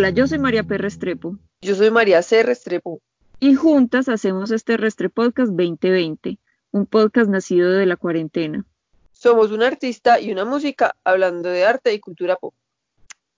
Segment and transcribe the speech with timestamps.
[0.00, 0.78] Hola, yo soy María P.
[0.78, 1.36] Restrepo.
[1.60, 2.42] Yo soy María C.
[2.42, 3.02] Restrepo.
[3.38, 4.78] Y juntas hacemos este
[5.10, 6.38] Podcast 2020,
[6.70, 8.64] un podcast nacido de la cuarentena.
[9.12, 12.54] Somos un artista y una música hablando de arte y cultura pop.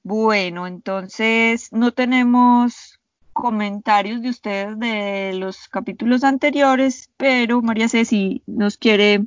[0.04, 3.00] Bueno, entonces no tenemos
[3.32, 8.04] comentarios de ustedes de los capítulos anteriores, pero María C.
[8.04, 9.24] si nos quiere,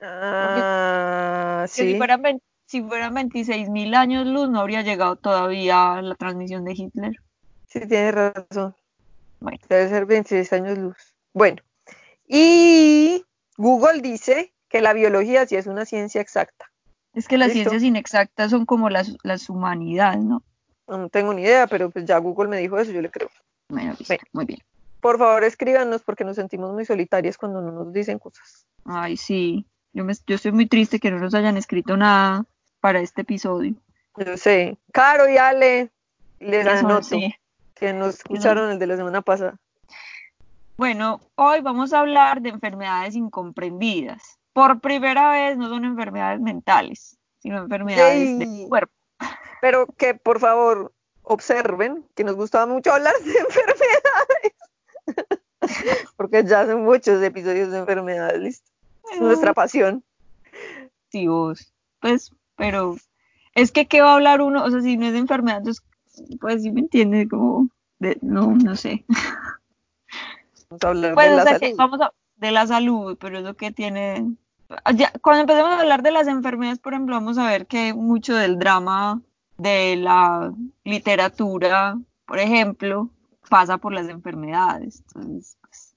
[0.00, 1.92] Ah, sí.
[1.92, 6.72] Si fueran, si fueran 26 mil años luz, no habría llegado todavía la transmisión de
[6.72, 7.16] Hitler.
[7.66, 8.74] Sí, tiene razón.
[9.68, 10.96] Debe ser 26 años luz.
[11.32, 11.62] Bueno,
[12.26, 13.24] y
[13.56, 16.70] Google dice que la biología sí es una ciencia exacta.
[17.18, 20.40] Es que las ciencias inexactas son como las, las humanidades, ¿no?
[20.86, 23.28] No tengo ni idea, pero pues ya Google me dijo eso, yo le creo.
[23.68, 23.96] Bueno,
[24.32, 24.60] muy bien.
[25.00, 28.66] Por favor, escríbanos porque nos sentimos muy solitarias cuando no nos dicen cosas.
[28.84, 29.66] Ay, sí.
[29.92, 32.44] Yo, me, yo estoy muy triste que no nos hayan escrito nada
[32.78, 33.74] para este episodio.
[34.16, 34.78] Yo sé.
[34.92, 35.90] Caro y Ale,
[36.38, 37.16] les anoto
[37.74, 39.58] que nos escucharon el de la semana pasada.
[40.76, 47.18] Bueno, hoy vamos a hablar de enfermedades incomprendidas por primera vez no son enfermedades mentales,
[47.38, 48.92] sino enfermedades del cuerpo.
[49.60, 50.92] Pero que por favor
[51.22, 54.54] observen que nos gustaba mucho hablar de enfermedades.
[56.16, 58.70] Porque ya son muchos episodios de enfermedades, ¿listo?
[59.12, 60.04] Es nuestra pasión.
[61.10, 61.72] Sí, vos.
[62.00, 62.96] Pues, pero
[63.54, 64.64] es que ¿qué va a hablar uno?
[64.64, 65.82] O sea, si no es de enfermedades,
[66.40, 69.04] pues sí me entiende, como, de, no, no sé.
[70.68, 71.76] Vamos a hablar pues, de la salud.
[71.76, 74.24] vamos a, de la salud, pero es lo que tiene
[75.22, 78.58] cuando empecemos a hablar de las enfermedades, por ejemplo, vamos a ver que mucho del
[78.58, 79.22] drama
[79.56, 80.52] de la
[80.84, 83.10] literatura, por ejemplo,
[83.48, 85.02] pasa por las enfermedades.
[85.14, 85.96] Entonces, pues,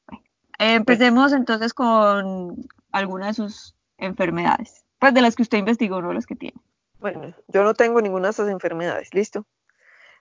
[0.57, 6.25] empecemos entonces con alguna de sus enfermedades, pues de las que usted investigó, no las
[6.25, 6.57] que tiene.
[6.99, 9.45] Bueno, yo no tengo ninguna de esas enfermedades, listo.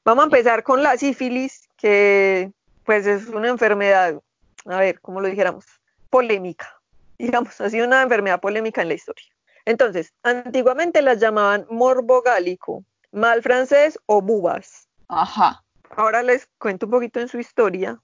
[0.05, 2.53] Vamos a empezar con la sífilis, que
[2.85, 4.21] pues es una enfermedad,
[4.65, 5.67] a ver, ¿cómo lo dijéramos?
[6.11, 6.81] Polémica
[7.21, 9.27] digamos, ha sido una enfermedad polémica en la historia.
[9.67, 12.83] Entonces, antiguamente las llamaban morbo gálico,
[13.13, 14.89] mal francés o bubas.
[15.09, 15.63] Ajá.
[15.91, 18.01] Ahora les cuento un poquito en su historia,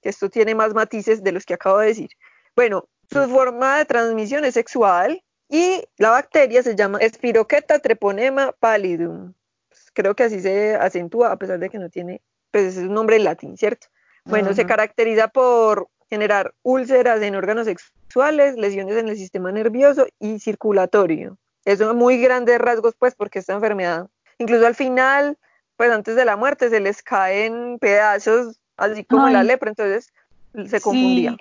[0.00, 2.10] que esto tiene más matices de los que acabo de decir.
[2.56, 9.34] Bueno, su forma de transmisión es sexual y la bacteria se llama Spirocheta treponema pallidum.
[9.68, 12.94] Pues, creo que así se acentúa, a pesar de que no tiene, pues es un
[12.94, 13.88] nombre en latín, ¿cierto?
[14.24, 20.38] Bueno, se caracteriza por generar úlceras en órganos sexuales, lesiones en el sistema nervioso y
[20.38, 21.38] circulatorio.
[21.64, 24.08] Es son muy grandes rasgos, pues, porque esta enfermedad,
[24.38, 25.36] incluso al final,
[25.76, 30.12] pues antes de la muerte, se les caen pedazos, así como la lepra, entonces
[30.66, 31.36] se confundía.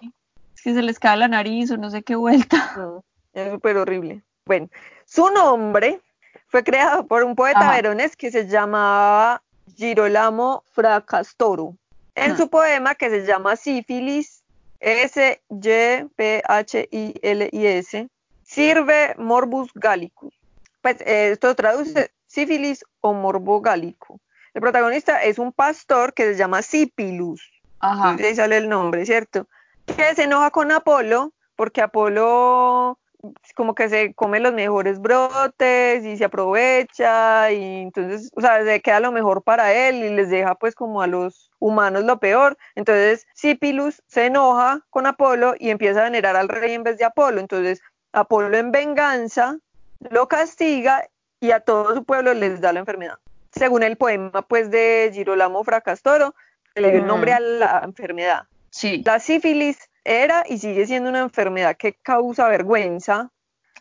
[0.55, 2.75] Sí, se les cae la nariz o no sé qué vuelta.
[3.33, 4.23] es súper horrible.
[4.45, 4.69] Bueno,
[5.05, 6.01] su nombre
[6.47, 9.41] fue creado por un poeta veronés que se llamaba
[9.75, 11.75] Girolamo Fracastoro.
[12.15, 14.36] En su poema que se llama Sífilis,
[14.79, 16.09] S-Y-P-H-I-L-I-S,
[18.43, 20.33] sirve morbus gallicus.
[20.81, 24.19] Pues eh, esto traduce sífilis o morbo gálico.
[24.53, 27.51] El protagonista es un pastor que se llama Sipilus.
[27.79, 28.15] Ajá.
[28.19, 29.47] ahí sale el nombre, ¿cierto?
[29.85, 32.99] Que se enoja con Apolo porque Apolo
[33.55, 38.81] como que se come los mejores brotes y se aprovecha y entonces, o sea, se
[38.81, 42.57] queda lo mejor para él y les deja pues como a los humanos lo peor.
[42.75, 47.05] Entonces, Cipilus se enoja con Apolo y empieza a venerar al rey en vez de
[47.05, 47.39] Apolo.
[47.39, 47.81] Entonces,
[48.11, 49.57] Apolo en venganza
[49.99, 51.07] lo castiga
[51.39, 53.17] y a todo su pueblo les da la enfermedad.
[53.51, 56.35] Según el poema pues de Girolamo Fracastoro,
[56.75, 58.43] le dio el nombre a la enfermedad.
[58.69, 59.01] Sí.
[59.05, 63.31] La sífilis era y sigue siendo una enfermedad que causa vergüenza.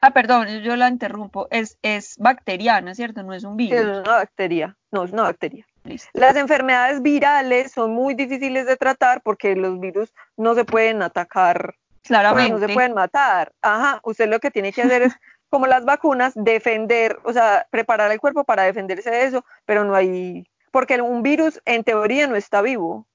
[0.00, 1.48] Ah, perdón, yo la interrumpo.
[1.50, 3.22] Es, es bacteriana, ¿cierto?
[3.22, 3.78] No es un virus.
[3.78, 4.76] Es una bacteria.
[4.90, 5.66] No, es una bacteria.
[6.12, 11.76] Las enfermedades virales son muy difíciles de tratar porque los virus no se pueden atacar.
[12.02, 12.52] Claramente.
[12.52, 13.52] no se pueden matar.
[13.62, 15.14] Ajá, usted lo que tiene que hacer es,
[15.48, 19.94] como las vacunas, defender, o sea, preparar el cuerpo para defenderse de eso, pero no
[19.94, 20.44] hay
[20.76, 23.06] porque un virus en teoría no está vivo.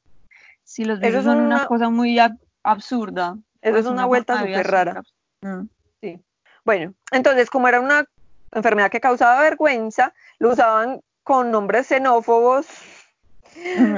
[0.63, 2.17] Sí, los virus son una, cosa muy
[2.63, 3.37] absurda.
[3.61, 5.03] Eso es una, vuelta súper rara.
[5.41, 5.63] Mm.
[6.01, 6.19] Sí.
[6.63, 8.05] Bueno, entonces como era una
[8.51, 12.67] enfermedad que causaba vergüenza, lo usaban con nombres xenófobos,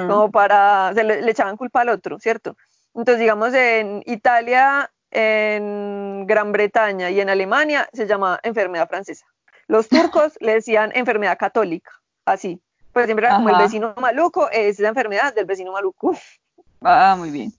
[0.08, 2.58] como para, se le, echaban culpa al otro, ¿cierto?
[2.96, 9.26] Entonces, digamos, en Italia, en Gran Bretaña y en Alemania se llamaba enfermedad francesa.
[9.68, 11.92] Los turcos le decían enfermedad católica,
[12.26, 12.62] así.
[12.92, 16.16] Pues siempre era como el vecino maluco, es la enfermedad del vecino maluco.
[16.82, 17.52] Ah, muy bien.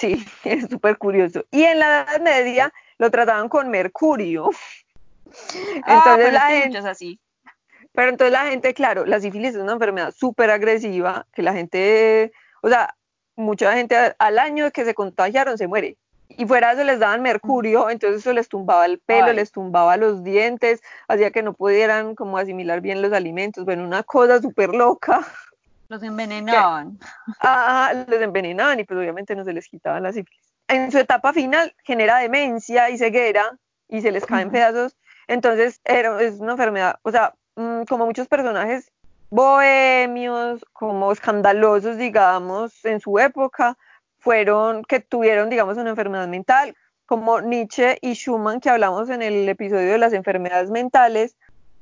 [0.00, 1.44] Sí, es súper curioso.
[1.50, 4.50] Y en la Edad Media lo trataban con mercurio.
[5.84, 7.20] Ah, entonces la gente, así.
[7.92, 12.32] Pero entonces la gente, claro, la sífilis es una enfermedad súper agresiva, que la gente,
[12.62, 12.96] o sea,
[13.36, 15.96] mucha gente al año que se contagiaron se muere.
[16.30, 19.96] Y fuera de eso les daban mercurio, entonces eso les tumbaba el pelo, les tumbaba
[19.96, 23.64] los dientes, hacía que no pudieran como asimilar bien los alimentos.
[23.64, 25.24] Bueno, una cosa súper loca.
[25.90, 26.98] Los envenenaban.
[27.40, 30.54] Ah, los envenenaban y pues obviamente no se les quitaban la sífilis.
[30.68, 33.58] En su etapa final genera demencia y ceguera
[33.88, 34.96] y se les caen pedazos.
[35.26, 38.90] Entonces era, es una enfermedad, o sea, Mm, como muchos personajes
[39.28, 43.76] bohemios, como escandalosos, digamos, en su época,
[44.18, 46.74] fueron que tuvieron, digamos, una enfermedad mental,
[47.06, 51.36] como Nietzsche y Schumann, que hablamos en el episodio de las enfermedades mentales,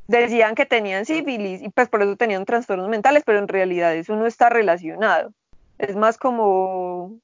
[0.08, 4.16] decían que tenían sífilis y pues por eso tenían trastornos mentales, pero en realidad eso
[4.16, 5.32] no está relacionado.
[5.78, 7.20] Es más como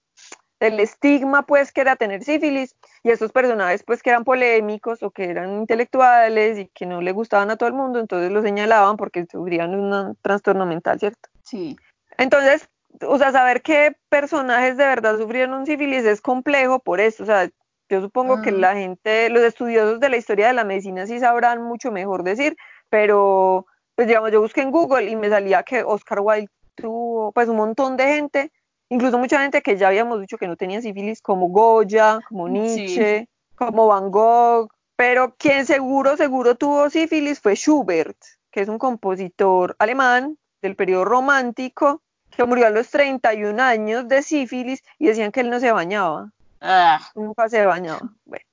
[0.61, 5.11] el estigma pues que era tener sífilis y esos personajes pues que eran polémicos o
[5.11, 8.97] que eran intelectuales y que no le gustaban a todo el mundo, entonces lo señalaban
[8.97, 11.29] porque sufrían un trastorno mental, ¿cierto?
[11.43, 11.77] Sí.
[12.17, 12.69] Entonces,
[13.07, 17.27] o sea, saber qué personajes de verdad sufrieron un sífilis es complejo por eso, o
[17.27, 17.49] sea,
[17.91, 18.57] yo supongo que mm.
[18.57, 22.57] la gente, los estudiosos de la historia de la medicina sí sabrán mucho mejor decir,
[22.89, 27.49] pero pues digamos, yo busqué en Google y me salía que Oscar Wilde tuvo pues
[27.49, 28.53] un montón de gente
[28.89, 33.29] incluso mucha gente que ya habíamos dicho que no tenía sífilis, como Goya, como Nietzsche,
[33.57, 38.17] como Van Gogh, pero quien seguro, seguro tuvo sífilis fue Schubert,
[38.51, 44.23] que es un compositor alemán del periodo romántico, que murió a los 31 años de
[44.23, 46.31] sífilis y decían que él no se bañaba.
[46.61, 47.01] Ah.
[47.15, 48.01] Nunca se bañaba.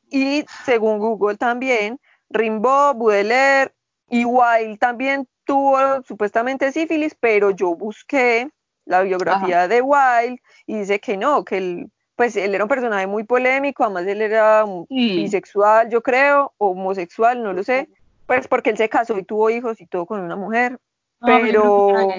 [0.10, 2.00] y según Google también,
[2.30, 3.74] Rimbaud, Baudelaire
[4.12, 8.50] y Wilde también tuvo supuestamente sífilis, pero yo busqué
[8.86, 13.08] la biografía de Wilde y dice que no, que él, pues él era un personaje
[13.08, 17.88] muy polémico, además él era bisexual, yo creo, homosexual, no lo sé,
[18.28, 20.78] pues porque él se casó y tuvo hijos y todo con una mujer,
[21.22, 22.10] pero,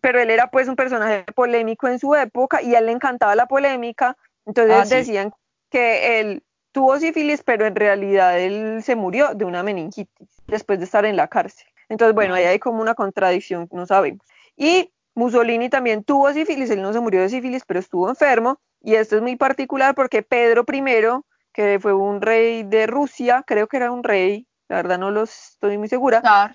[0.00, 3.36] pero él era pues un personaje polémico en su época y a él le encantaba
[3.36, 4.16] la polémica,
[4.46, 5.32] entonces ah, decían
[5.68, 6.42] que él
[6.72, 11.16] tuvo sífilis, pero en realidad él se murió de una meningitis después de estar en
[11.16, 11.66] la cárcel.
[11.88, 14.24] Entonces, bueno, ahí hay como una contradicción, no sabemos.
[14.56, 18.60] Y Mussolini también tuvo sífilis, él no se murió de sífilis, pero estuvo enfermo.
[18.80, 21.22] Y esto es muy particular porque Pedro I,
[21.52, 25.24] que fue un rey de Rusia, creo que era un rey, la verdad no lo
[25.24, 26.54] estoy muy segura,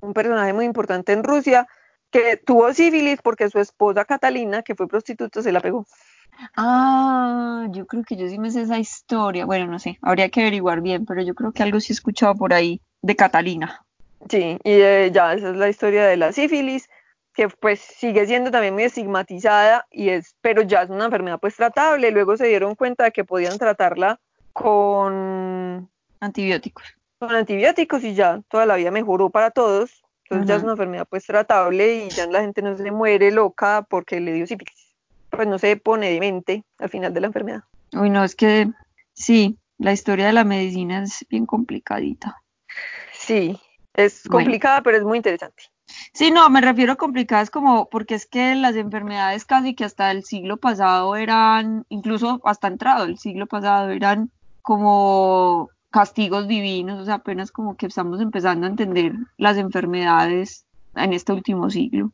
[0.00, 1.66] un personaje muy importante en Rusia,
[2.10, 5.86] que tuvo sífilis porque su esposa Catalina, que fue prostituta, se la pegó.
[6.56, 9.46] Ah, yo creo que yo sí me sé esa historia.
[9.46, 12.34] Bueno, no sé, habría que averiguar bien, pero yo creo que algo sí he escuchado
[12.34, 13.84] por ahí de Catalina.
[14.28, 16.88] Sí, y eh, ya, esa es la historia de la sífilis
[17.34, 21.56] que pues sigue siendo también muy estigmatizada y es, pero ya es una enfermedad pues
[21.56, 22.10] tratable.
[22.10, 24.20] Luego se dieron cuenta de que podían tratarla
[24.52, 26.84] con antibióticos.
[27.18, 30.04] Con antibióticos y ya toda la vida mejoró para todos.
[30.24, 33.84] Entonces ya es una enfermedad pues tratable y ya la gente no se muere loca
[33.90, 34.83] porque le dio sífilis.
[35.36, 37.62] Pues no se pone de mente al final de la enfermedad.
[37.92, 38.70] Uy, no, es que
[39.12, 42.42] sí, la historia de la medicina es bien complicadita.
[43.12, 43.58] Sí,
[43.94, 45.64] es complicada, pero es muy interesante.
[46.12, 50.10] Sí, no, me refiero a complicadas como porque es que las enfermedades casi que hasta
[50.10, 54.30] el siglo pasado eran, incluso hasta entrado el siglo pasado, eran
[54.62, 60.64] como castigos divinos, o sea, apenas como que estamos empezando a entender las enfermedades
[60.96, 62.12] en este último siglo.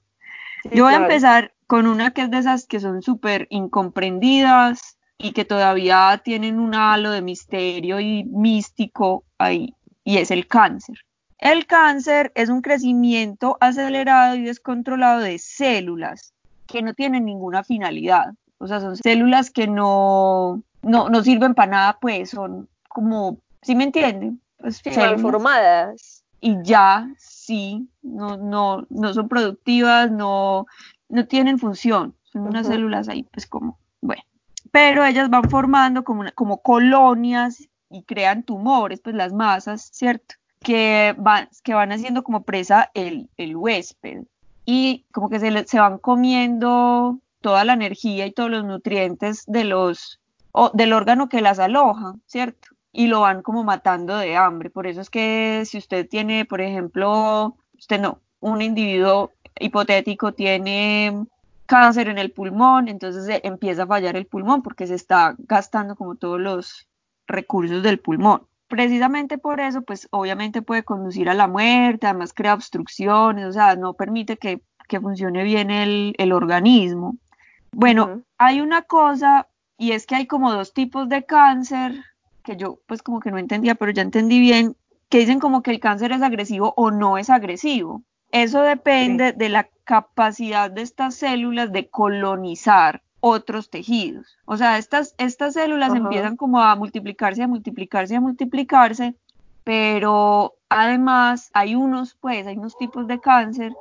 [0.73, 5.31] Yo voy a empezar con una que es de esas que son súper incomprendidas y
[5.31, 9.73] que todavía tienen un halo de misterio y místico ahí,
[10.03, 10.97] y es el cáncer.
[11.39, 16.35] El cáncer es un crecimiento acelerado y descontrolado de células
[16.67, 18.35] que no tienen ninguna finalidad.
[18.59, 23.85] O sea, son células que no, no, sirven para nada, pues son como, ¿sí me
[23.85, 24.41] entienden?
[24.57, 24.83] Pues,
[25.23, 26.25] formadas.
[26.41, 30.67] Y ya, sí, no, no, no son productivas, no,
[31.11, 32.15] no tienen función.
[32.25, 34.23] Son unas células ahí, pues como, bueno.
[34.71, 40.37] Pero ellas van formando como, como colonias y crean tumores, pues las masas, ¿cierto?
[40.61, 44.25] que van, que van haciendo como presa el, el huésped.
[44.65, 49.65] y como que se, se van comiendo toda la energía y todos los nutrientes de
[49.65, 50.21] los,
[50.53, 52.69] o, del órgano que las aloja, ¿cierto?
[52.93, 54.69] Y lo van como matando de hambre.
[54.69, 61.27] Por eso es que si usted tiene, por ejemplo, usted no, un individuo hipotético tiene
[61.71, 66.17] cáncer en el pulmón, entonces empieza a fallar el pulmón porque se está gastando como
[66.17, 66.89] todos los
[67.29, 68.43] recursos del pulmón.
[68.67, 73.77] Precisamente por eso, pues obviamente puede conducir a la muerte, además crea obstrucciones, o sea,
[73.77, 74.63] no permite que,
[75.01, 77.17] funcione bien el, organismo.
[77.71, 79.47] Bueno, hay una cosa
[79.79, 81.95] y es que hay como dos tipos de cáncer
[82.43, 84.75] que yo pues como que no entendía, pero ya entendí bien,
[85.09, 88.03] que dicen como que el cáncer es agresivo o no es agresivo.
[88.33, 94.39] Eso depende de la capacidad de estas células de colonizar otros tejidos.
[94.45, 99.15] O sea, estas, estas células empiezan como a multiplicarse, a multiplicarse, a multiplicarse,
[99.65, 103.73] pero además hay unos, pues, hay unos tipos de cáncer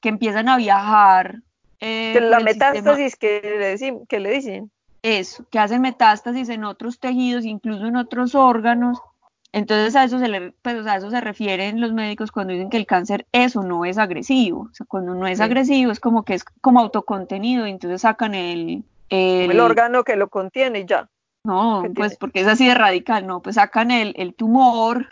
[0.00, 1.36] que empiezan a viajar.
[1.78, 4.70] Eh, la metástasis que, le que le dicen.
[5.02, 8.98] Eso, que hacen metástasis en otros tejidos, incluso en otros órganos,
[9.52, 12.76] entonces a eso se le, pues, a eso se refieren los médicos cuando dicen que
[12.76, 14.68] el cáncer eso no es agresivo.
[14.70, 18.34] O sea, cuando no es agresivo es como que es como autocontenido y entonces sacan
[18.34, 21.08] el, el, órgano que lo contiene y ya.
[21.44, 25.08] No, pues porque es así de radical, no, pues sacan el, el tumor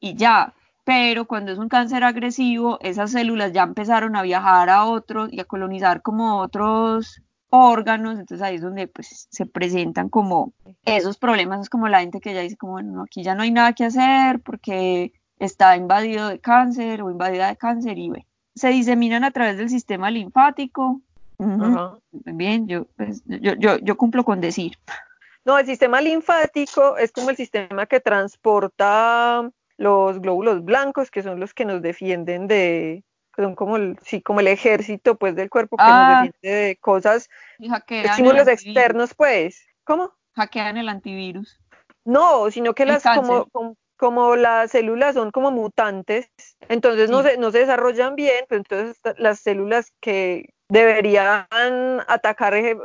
[0.00, 0.54] y ya.
[0.84, 5.38] Pero cuando es un cáncer agresivo, esas células ya empezaron a viajar a otros y
[5.40, 7.22] a colonizar como otros
[7.52, 10.54] órganos, entonces ahí es donde pues se presentan como
[10.84, 13.50] esos problemas, es como la gente que ya dice como, bueno, aquí ya no hay
[13.50, 18.70] nada que hacer porque está invadido de cáncer o invadida de cáncer y bueno, se
[18.70, 21.02] diseminan a través del sistema linfático.
[22.12, 24.78] Bien, yo, pues, yo, yo, yo cumplo con decir.
[25.44, 31.38] No, el sistema linfático es como el sistema que transporta los glóbulos blancos, que son
[31.38, 33.04] los que nos defienden de,
[33.36, 36.22] son como el, sí, como el ejército pues del cuerpo que nos ah.
[36.24, 39.66] defiende de cosas, estímulos externos pues.
[39.84, 40.12] ¿Cómo?
[40.34, 41.58] Hackean el antivirus.
[42.04, 43.48] No, sino que las como,
[43.96, 46.30] como, las células son como mutantes,
[46.68, 51.46] entonces no, se, no se desarrollan bien, pues entonces las células que deberían
[52.08, 52.76] atacar eh,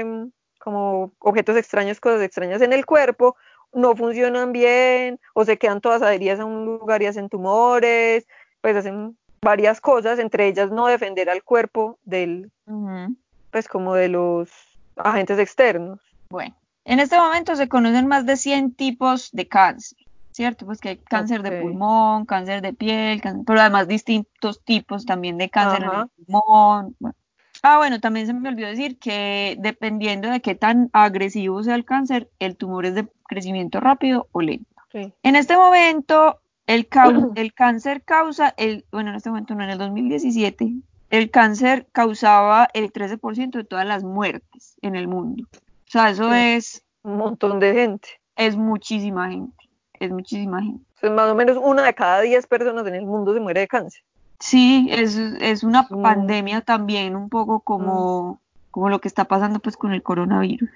[0.00, 3.36] em, como objetos extraños, cosas extrañas en el cuerpo,
[3.72, 8.26] no funcionan bien o se quedan todas adheridas a un lugar y hacen tumores,
[8.60, 12.50] pues hacen varias cosas, entre ellas no defender al cuerpo del,
[13.50, 14.50] pues como de los
[14.96, 16.00] agentes externos.
[16.30, 16.54] Bueno,
[16.84, 19.98] en este momento se conocen más de 100 tipos de cáncer,
[20.32, 20.66] ¿cierto?
[20.66, 25.50] Pues que hay cáncer de pulmón, cáncer de piel, pero además distintos tipos también de
[25.50, 26.96] cáncer en el pulmón.
[27.62, 31.84] Ah, bueno, también se me olvidó decir que dependiendo de qué tan agresivo sea el
[31.84, 34.66] cáncer, el tumor es de crecimiento rápido o lento.
[35.22, 36.86] En este momento el,
[37.34, 40.74] el cáncer causa, el, bueno, en este momento no, en el 2017,
[41.08, 45.44] el cáncer causaba el 13% de todas las muertes en el mundo.
[45.52, 46.84] O sea, eso es...
[47.02, 48.08] Un montón de gente.
[48.36, 50.84] Es muchísima gente, es muchísima gente.
[51.10, 54.02] más o menos una de cada 10 personas en el mundo se muere de cáncer.
[54.38, 58.70] Sí, es, es una pandemia también, un poco como, mm.
[58.70, 60.68] como lo que está pasando pues con el coronavirus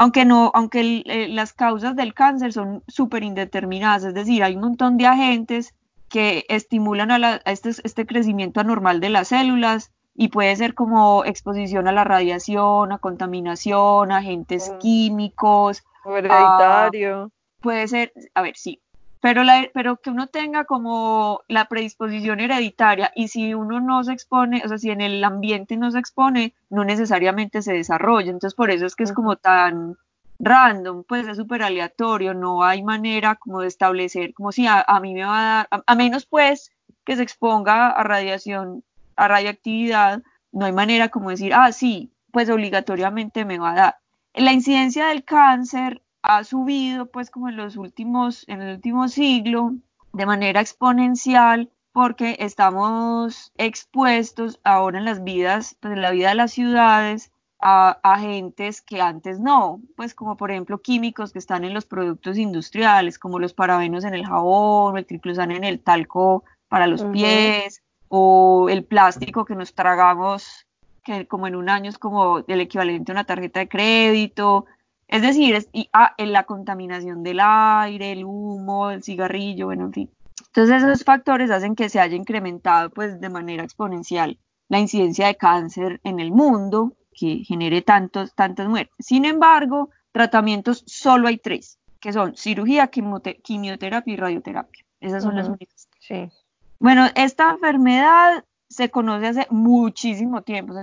[0.00, 4.62] aunque no, aunque eh, las causas del cáncer son súper indeterminadas, es decir, hay un
[4.62, 5.74] montón de agentes
[6.08, 11.86] que estimulan a, este, este, crecimiento anormal de las células y puede ser como exposición
[11.86, 14.78] a la radiación, a contaminación, agentes mm.
[14.78, 15.84] químicos.
[16.06, 17.30] Hereditario.
[17.60, 18.80] puede ser, a ver, sí,
[19.20, 24.12] pero, la, pero que uno tenga como la predisposición hereditaria y si uno no se
[24.12, 28.30] expone, o sea, si en el ambiente no se expone, no necesariamente se desarrolla.
[28.30, 29.96] Entonces, por eso es que es como tan
[30.38, 35.12] random, pues es súper aleatorio, no hay manera como de establecer, como si a, mí
[35.12, 36.72] me va a dar, a, a, menos pues
[37.04, 38.82] que se exponga a radiación,
[39.16, 40.22] a radioactividad,
[40.52, 43.96] no hay manera como decir, ah, sí, pues obligatoriamente me va a dar.
[44.32, 49.74] La incidencia del cáncer ha subido pues como en los últimos, en el último siglo
[50.12, 56.34] de manera exponencial porque estamos expuestos ahora en las vidas, pues en la vida de
[56.36, 61.74] las ciudades a agentes que antes no, pues como por ejemplo químicos que están en
[61.74, 66.86] los productos industriales, como los parabenos en el jabón, el triclosan en el talco para
[66.86, 70.66] los pies, o el plástico que nos tragamos,
[71.04, 74.66] que como en un año es como el equivalente a una tarjeta de crédito,
[75.10, 79.86] es decir, es, y, ah, en la contaminación del aire, el humo, el cigarrillo, bueno,
[79.86, 80.10] en fin.
[80.46, 84.38] Entonces esos factores hacen que se haya incrementado pues de manera exponencial
[84.68, 88.94] la incidencia de cáncer en el mundo, que genere tantos, tantas muertes.
[89.00, 94.84] Sin embargo, tratamientos solo hay tres, que son cirugía, quimioterapia y radioterapia.
[95.00, 95.88] Esas son las únicas.
[95.98, 96.30] Sí.
[96.78, 100.74] Bueno, esta enfermedad se conoce hace muchísimo tiempo.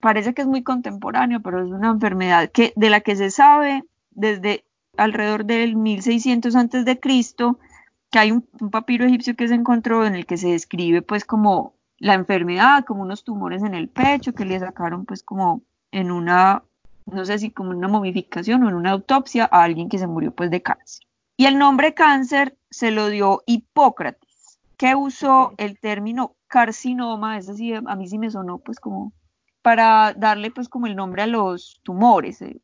[0.00, 3.84] Parece que es muy contemporáneo, pero es una enfermedad que, de la que se sabe
[4.10, 4.64] desde
[4.96, 7.58] alrededor del 1600 antes de Cristo,
[8.10, 11.24] que hay un, un, papiro egipcio que se encontró en el que se describe pues
[11.24, 16.10] como la enfermedad, como unos tumores en el pecho que le sacaron pues como en
[16.10, 16.64] una,
[17.06, 20.32] no sé si como una momificación o en una autopsia a alguien que se murió
[20.32, 21.06] pues de cáncer.
[21.36, 27.82] Y el nombre cáncer se lo dio Hipócrates, que usó el término carcinoma, es decir,
[27.86, 29.12] a mí sí me sonó pues como
[29.62, 32.60] para darle pues como el nombre a los tumores, eh,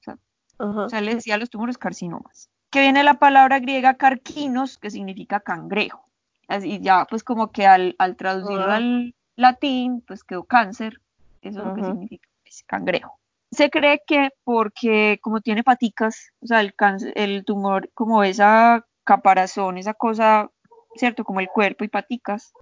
[0.58, 2.50] o, sea, le decía a los tumores carcinomas.
[2.70, 6.08] Que viene la palabra griega carquinos, que significa cangrejo.
[6.48, 11.00] Así ya pues como que al, al traducirlo al latín, pues quedó cáncer,
[11.42, 13.18] eso es lo que significa pues, cangrejo.
[13.50, 18.84] Se cree que porque como tiene paticas, o sea, el, cáncer, el tumor, como esa
[19.04, 20.50] caparazón, esa cosa,
[20.96, 21.24] ¿cierto?
[21.24, 22.52] Como el cuerpo y paticas.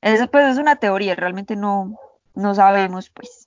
[0.00, 1.96] Eso pues es una teoría, realmente no,
[2.34, 3.46] no sabemos, pues.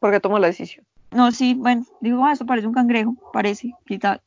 [0.00, 0.84] ¿Por qué tomó la decisión?
[1.10, 3.72] No, sí, bueno, digo, ah, esto parece un cangrejo, parece,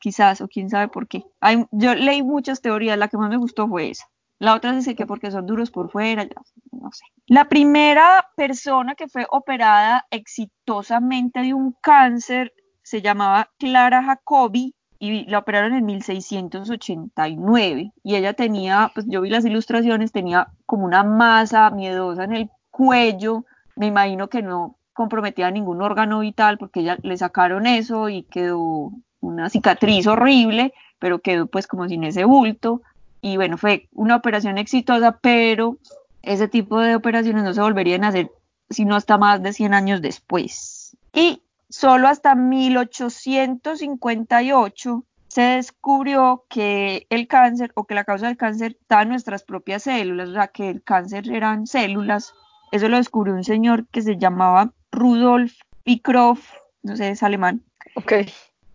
[0.00, 1.24] quizás, o quién sabe por qué.
[1.40, 4.06] Hay, yo leí muchas teorías, la que más me gustó fue esa.
[4.40, 6.34] La otra dice que porque son duros por fuera, ya,
[6.72, 7.04] no sé.
[7.26, 15.24] La primera persona que fue operada exitosamente de un cáncer se llamaba Clara Jacobi y
[15.26, 21.04] la operaron en 1689 y ella tenía, pues yo vi las ilustraciones, tenía como una
[21.04, 23.44] masa miedosa en el cuello,
[23.76, 28.90] me imagino que no comprometía ningún órgano vital porque ella le sacaron eso y quedó
[29.20, 32.82] una cicatriz horrible, pero quedó pues como sin ese bulto
[33.20, 35.76] y bueno, fue una operación exitosa, pero
[36.22, 38.32] ese tipo de operaciones no se volverían a hacer
[38.72, 40.96] sino hasta más de 100 años después.
[41.12, 48.76] Y solo hasta 1858 se descubrió que el cáncer o que la causa del cáncer
[48.80, 52.34] está en nuestras propias células, o sea, que el cáncer eran células.
[52.72, 55.52] Eso lo descubrió un señor que se llamaba Rudolf
[55.84, 56.38] Virchow,
[56.82, 57.62] no sé, es alemán.
[57.94, 58.12] Ok.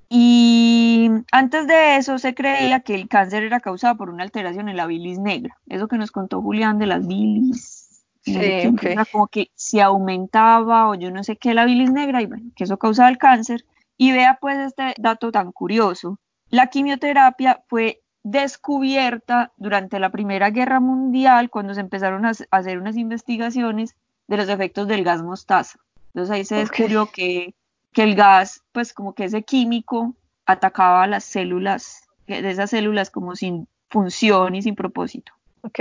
[0.09, 4.77] Y antes de eso se creía que el cáncer era causado por una alteración en
[4.77, 5.57] la bilis negra.
[5.67, 8.03] Eso que nos contó Julián de las bilis.
[8.21, 8.95] Sí, okay.
[9.11, 12.65] como que se aumentaba o yo no sé qué la bilis negra y bueno, que
[12.65, 13.65] eso causaba el cáncer.
[13.97, 16.19] Y vea pues este dato tan curioso.
[16.49, 22.97] La quimioterapia fue descubierta durante la Primera Guerra Mundial cuando se empezaron a hacer unas
[22.97, 23.95] investigaciones
[24.27, 25.79] de los efectos del gas mostaza.
[26.07, 27.53] Entonces ahí se descubrió que
[27.97, 30.13] que el gas, pues como que ese químico
[30.45, 35.31] atacaba a las células, de esas células como sin función y sin propósito.
[35.61, 35.79] Ok,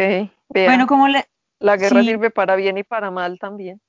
[0.48, 1.26] Bueno, como le...
[1.58, 3.82] La guerra sirve para bien y para mal también.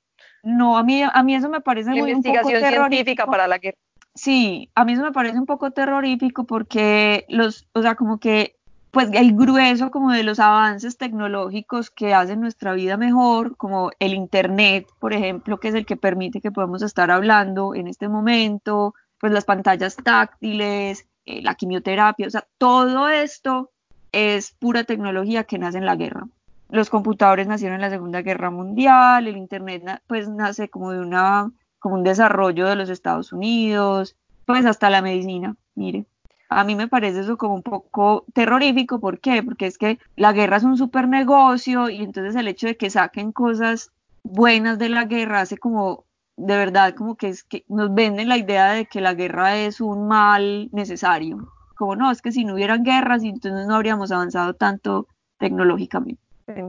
[0.43, 3.77] No, a mí, a mí eso me parece muy investigación científica para la guerra.
[4.17, 8.55] Sí, a mí eso me parece un poco terrorífico porque los, o sea, como que
[8.89, 14.15] pues el grueso como de los avances tecnológicos que hacen nuestra vida mejor, como el
[14.15, 18.95] Internet, por ejemplo, que es el que permite que podamos estar hablando en este momento,
[19.19, 23.69] pues las pantallas táctiles, eh, la quimioterapia, o sea, todo esto
[24.11, 26.27] es pura tecnología que nace en la guerra.
[26.69, 31.51] Los computadores nacieron en la Segunda Guerra Mundial, el Internet pues nace como de una,
[31.79, 36.05] como un desarrollo de los Estados Unidos, pues hasta la medicina, mire
[36.49, 38.99] a mí me parece eso como un poco terrorífico.
[38.99, 39.43] ¿Por qué?
[39.43, 42.89] Porque es que la guerra es un super negocio y entonces el hecho de que
[42.89, 43.91] saquen cosas
[44.23, 46.05] buenas de la guerra hace como,
[46.37, 49.81] de verdad, como que es que nos venden la idea de que la guerra es
[49.81, 51.51] un mal necesario.
[51.75, 56.21] Como no, es que si no hubieran guerras, entonces no habríamos avanzado tanto tecnológicamente.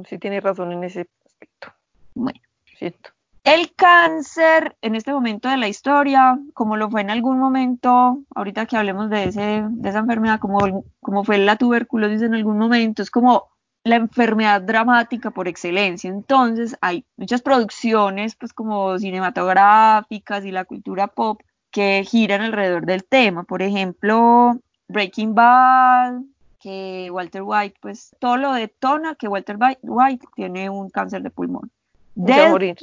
[0.09, 1.73] Sí, tiene razón en ese aspecto.
[2.14, 2.40] Bueno.
[2.77, 3.11] Cierto.
[3.49, 8.67] El cáncer en este momento de la historia, como lo fue en algún momento, ahorita
[8.67, 13.01] que hablemos de, ese, de esa enfermedad, como, como fue la tuberculosis en algún momento,
[13.01, 13.49] es como
[13.85, 16.11] la enfermedad dramática por excelencia.
[16.11, 23.05] Entonces hay muchas producciones, pues como cinematográficas y la cultura pop que giran alrededor del
[23.05, 23.45] tema.
[23.45, 24.59] Por ejemplo,
[24.89, 26.21] Breaking Bad,
[26.61, 31.71] que Walter White, pues todo lo detona que Walter White tiene un cáncer de pulmón.
[32.15, 32.77] De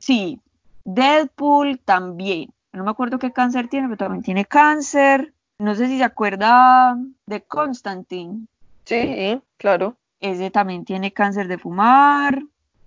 [0.00, 0.40] Sí,
[0.84, 2.52] Deadpool también.
[2.72, 5.34] No me acuerdo qué cáncer tiene, pero también tiene cáncer.
[5.58, 8.46] No sé si se acuerda de Constantine.
[8.84, 9.96] Sí, claro.
[10.20, 12.42] Ese también tiene cáncer de fumar.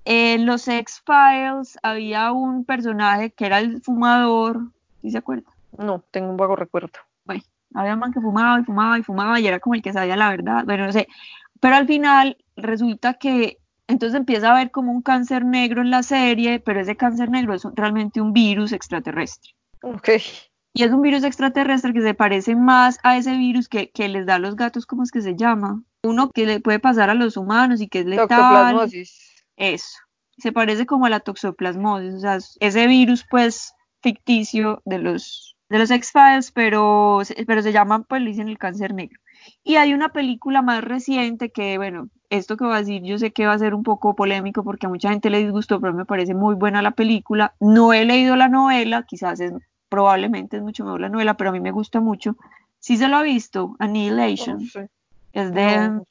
[0.05, 4.71] En los X-Files había un personaje que era el fumador.
[5.01, 5.49] ¿Sí se acuerda?
[5.77, 6.99] No, tengo un vago recuerdo.
[7.25, 9.93] Bueno, había un man que fumaba y fumaba y fumaba y era como el que
[9.93, 10.63] sabía la verdad.
[10.65, 11.07] Bueno, no sé.
[11.59, 16.03] Pero al final resulta que entonces empieza a ver como un cáncer negro en la
[16.03, 19.51] serie, pero ese cáncer negro es realmente un virus extraterrestre.
[19.81, 20.09] Ok.
[20.73, 24.25] Y es un virus extraterrestre que se parece más a ese virus que, que les
[24.25, 25.83] da a los gatos, ¿cómo es que se llama?
[26.01, 28.27] Uno que le puede pasar a los humanos y que es letal.
[28.27, 29.45] Tocoplasmosis.
[29.55, 29.97] Eso.
[30.37, 35.79] se parece como a la toxoplasmosis, o sea, ese virus pues ficticio de los, de
[35.79, 39.19] los X-Files, pero, pero se llama, pues le dicen el cáncer negro.
[39.63, 43.31] Y hay una película más reciente que, bueno, esto que voy a decir yo sé
[43.31, 46.05] que va a ser un poco polémico porque a mucha gente le disgustó, pero me
[46.05, 47.53] parece muy buena la película.
[47.59, 49.53] No he leído la novela, quizás es,
[49.89, 52.35] probablemente es mucho mejor la novela, pero a mí me gusta mucho.
[52.79, 54.61] Sí se lo ha visto, Annihilation.
[55.31, 56.01] Es de,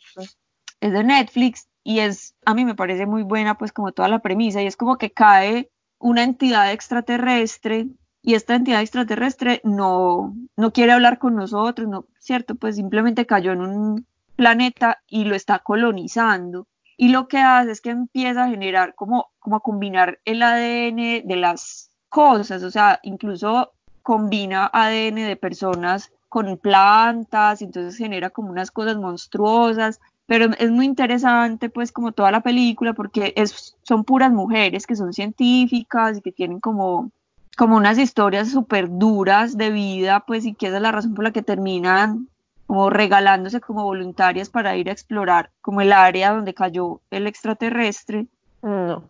[0.80, 4.20] es de Netflix y es, a mí me parece muy buena pues como toda la
[4.20, 7.88] premisa y es como que cae una entidad extraterrestre
[8.22, 12.54] y esta entidad extraterrestre no, no quiere hablar con nosotros, no, ¿cierto?
[12.54, 14.06] Pues simplemente cayó en un
[14.36, 16.68] planeta y lo está colonizando.
[16.96, 21.26] Y lo que hace es que empieza a generar como, como a combinar el ADN
[21.26, 28.50] de las cosas, o sea, incluso combina ADN de personas con plantas, entonces genera como
[28.50, 33.34] unas cosas monstruosas, pero es muy interesante pues como toda la película porque
[33.82, 37.10] son puras mujeres que son científicas y que tienen como
[37.56, 41.24] como unas historias súper duras de vida, pues, y que esa es la razón por
[41.24, 42.28] la que terminan
[42.66, 48.26] como regalándose como voluntarias para ir a explorar como el área donde cayó el extraterrestre.
[48.62, 49.04] No,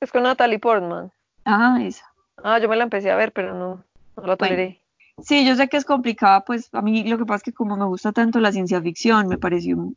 [0.00, 1.12] es con Natalie Portman.
[1.44, 2.06] Ah, esa.
[2.42, 3.84] Ah, yo me la empecé a ver, pero no,
[4.16, 4.80] no la toleré.
[5.22, 7.76] sí, yo sé que es complicada, pues a mí lo que pasa es que como
[7.76, 9.92] me gusta tanto la ciencia ficción, me pareció,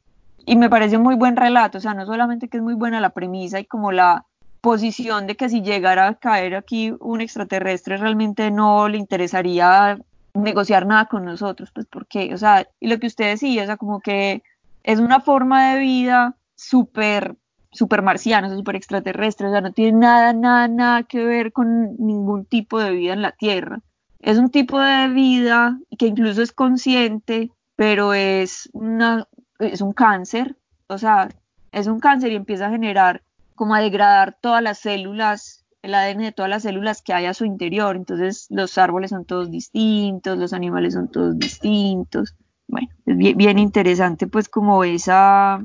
[0.46, 3.12] y me pareció muy buen relato, o sea, no solamente que es muy buena la
[3.12, 4.26] premisa y como la,
[4.66, 10.00] posición de que si llegara a caer aquí un extraterrestre realmente no le interesaría
[10.34, 13.78] negociar nada con nosotros, pues porque, o sea, y lo que usted decía, o sea,
[13.78, 14.42] como que
[14.82, 17.36] es una forma de vida súper
[17.72, 22.46] super marciana, súper extraterrestre, o sea, no tiene nada, nada, nada que ver con ningún
[22.46, 23.82] tipo de vida en la Tierra.
[24.20, 29.28] Es un tipo de vida que incluso es consciente, pero es, una,
[29.60, 30.56] es un cáncer,
[30.88, 31.30] o sea,
[31.72, 33.22] es un cáncer y empieza a generar
[33.56, 37.34] como a degradar todas las células, el ADN de todas las células que hay a
[37.34, 37.96] su interior.
[37.96, 42.36] Entonces los árboles son todos distintos, los animales son todos distintos.
[42.68, 45.64] Bueno, es bien, interesante pues como esa,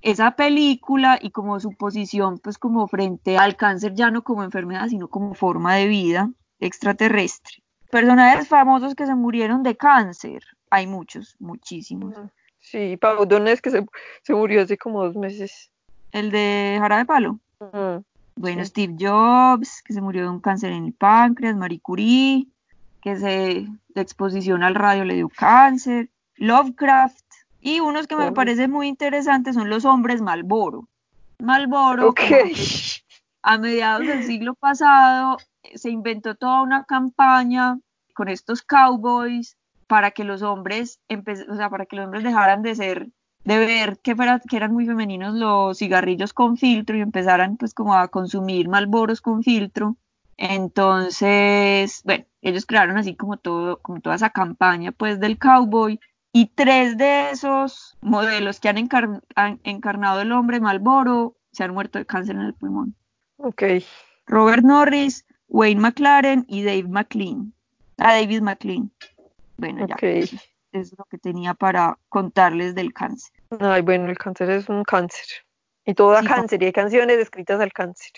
[0.00, 4.88] esa película y como su posición pues como frente al cáncer ya no como enfermedad,
[4.88, 6.30] sino como forma de vida
[6.60, 7.62] extraterrestre.
[7.90, 10.44] Personajes famosos que se murieron de cáncer.
[10.70, 12.14] Hay muchos, muchísimos.
[12.60, 13.84] Sí, Pau Donés que se,
[14.22, 15.72] se murió hace como dos meses
[16.12, 17.38] el de Jarabe Palo.
[18.36, 22.46] Bueno, Steve Jobs, que se murió de un cáncer en el páncreas, Marie Curie,
[23.02, 27.24] que se de exposición al radio le dio cáncer, Lovecraft,
[27.60, 30.88] y unos que me parecen muy interesantes son los hombres Malboro.
[31.38, 32.14] Malboro,
[33.42, 35.38] a mediados del siglo pasado,
[35.74, 37.78] se inventó toda una campaña
[38.14, 41.00] con estos cowboys para que los hombres,
[41.48, 43.08] o sea, para que los hombres dejaran de ser
[43.50, 47.74] de ver que, fuera, que eran muy femeninos los cigarrillos con filtro y empezaran pues
[47.74, 49.96] como a consumir malboros con filtro.
[50.36, 55.98] Entonces, bueno, ellos crearon así como todo, como toda esa campaña pues del cowboy
[56.32, 58.78] y tres de esos modelos que han,
[59.64, 62.94] encarnado el hombre Malboro se han muerto de cáncer en el pulmón.
[63.38, 63.64] Ok.
[64.26, 67.52] Robert Norris, Wayne McLaren y Dave McLean.
[67.98, 68.92] Ah, David McLean.
[69.56, 69.96] Bueno, ya
[70.72, 73.39] es lo que tenía para contarles del cáncer.
[73.58, 75.26] Ay, bueno, el cáncer es un cáncer.
[75.84, 78.12] Y todo da cáncer, y hay canciones escritas al cáncer.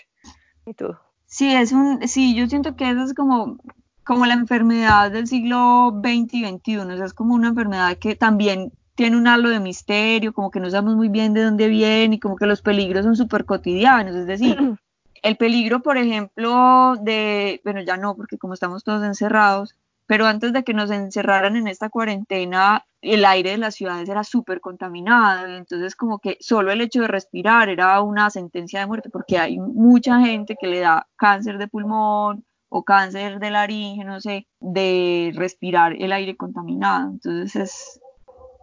[0.65, 0.99] Y todo.
[1.25, 3.57] Sí, es un, sí, yo siento que eso es como,
[4.03, 8.15] como la enfermedad del siglo XX y XXI, o sea, es como una enfermedad que
[8.15, 12.15] también tiene un halo de misterio, como que no sabemos muy bien de dónde viene
[12.15, 14.55] y como que los peligros son súper cotidianos, es decir,
[15.23, 20.53] el peligro, por ejemplo, de, bueno, ya no, porque como estamos todos encerrados, pero antes
[20.53, 25.47] de que nos encerraran en esta cuarentena, el aire de las ciudades era súper contaminado,
[25.47, 29.57] entonces como que solo el hecho de respirar era una sentencia de muerte, porque hay
[29.59, 35.31] mucha gente que le da cáncer de pulmón o cáncer de laringe, no sé, de
[35.35, 37.11] respirar el aire contaminado.
[37.11, 38.01] Entonces es,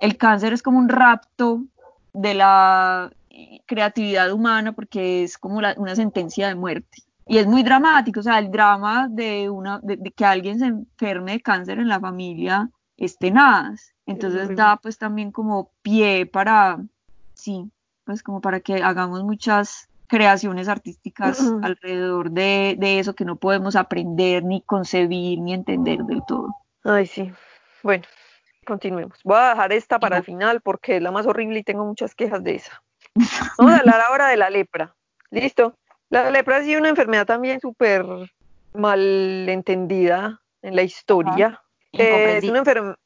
[0.00, 1.64] el cáncer es como un rapto
[2.12, 3.12] de la
[3.66, 8.40] creatividad humana porque es como una sentencia de muerte y es muy dramático, o sea,
[8.40, 13.16] el drama de, una, de, que alguien se enferme de cáncer en la familia es
[13.18, 13.94] tenaz.
[14.04, 16.80] Entonces da pues también como pie para,
[17.34, 17.70] sí,
[18.02, 23.76] pues como para que hagamos muchas creaciones artísticas alrededor de, de, eso que no podemos
[23.76, 26.52] aprender, ni concebir, ni entender del todo.
[26.82, 27.30] Ay, sí.
[27.84, 28.02] Bueno,
[28.66, 29.20] continuemos.
[29.22, 32.16] Voy a dejar esta para el final porque es la más horrible y tengo muchas
[32.16, 32.82] quejas de esa.
[33.56, 34.96] Vamos a hablar ahora de la lepra.
[35.30, 35.76] ¿Listo?
[36.10, 38.04] La lepra ha sido una enfermedad también súper
[38.74, 41.62] mal entendida en la historia.
[41.92, 42.96] es una enfermedad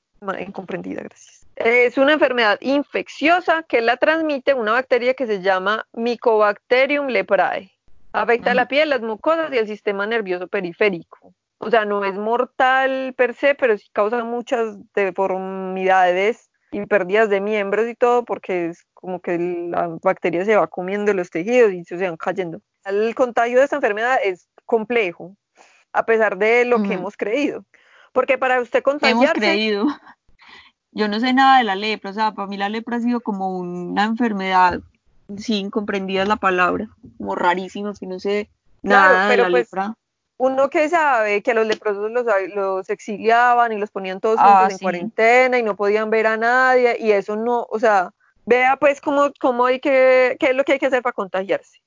[0.41, 1.47] incomprendida, gracias.
[1.57, 7.71] Es una enfermedad infecciosa que la transmite una bacteria que se llama Mycobacterium leprae.
[8.13, 8.55] Afecta Ajá.
[8.55, 11.35] la piel, las mucosas y el sistema nervioso periférico.
[11.59, 17.41] O sea, no es mortal per se, pero sí causa muchas deformidades y pérdidas de
[17.41, 21.85] miembros y todo, porque es como que la bacteria se va comiendo los tejidos y
[21.85, 22.61] se van cayendo.
[22.85, 25.37] El contagio de esta enfermedad es complejo,
[25.93, 27.65] a pesar de lo que hemos creído.
[28.13, 29.87] Porque para usted Hemos contagiarse, creído.
[30.93, 33.21] Yo no sé nada de la lepra, o sea, para mí la lepra ha sido
[33.21, 34.81] como una enfermedad,
[35.37, 38.49] sí, incomprendida es la palabra, como rarísima, que no sé
[38.83, 39.95] Claro, nada de pero la pues, lepra.
[40.37, 44.69] uno que sabe que a los leprosos los, los exiliaban y los ponían todos Ah,
[44.69, 44.85] juntos en sí.
[44.85, 48.13] cuarentena y no podían ver a nadie y eso no, o sea,
[48.45, 51.79] vea pues cómo, cómo hay que, qué es lo que hay que hacer para contagiarse.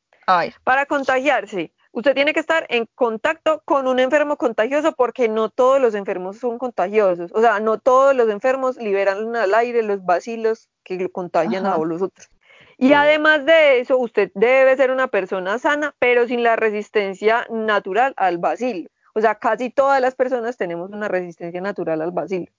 [0.64, 5.80] Para contagiarse, usted tiene que estar en contacto con un enfermo contagioso porque no todos
[5.80, 7.32] los enfermos son contagiosos.
[7.34, 11.76] O sea, no todos los enfermos liberan al aire los bacilos que lo contagian Ajá.
[11.76, 12.30] a los otros.
[12.78, 18.14] Y además de eso, usted debe ser una persona sana, pero sin la resistencia natural
[18.18, 18.90] al bacilo.
[19.16, 22.52] O sea, casi todas las personas tenemos una resistencia natural al bacilo.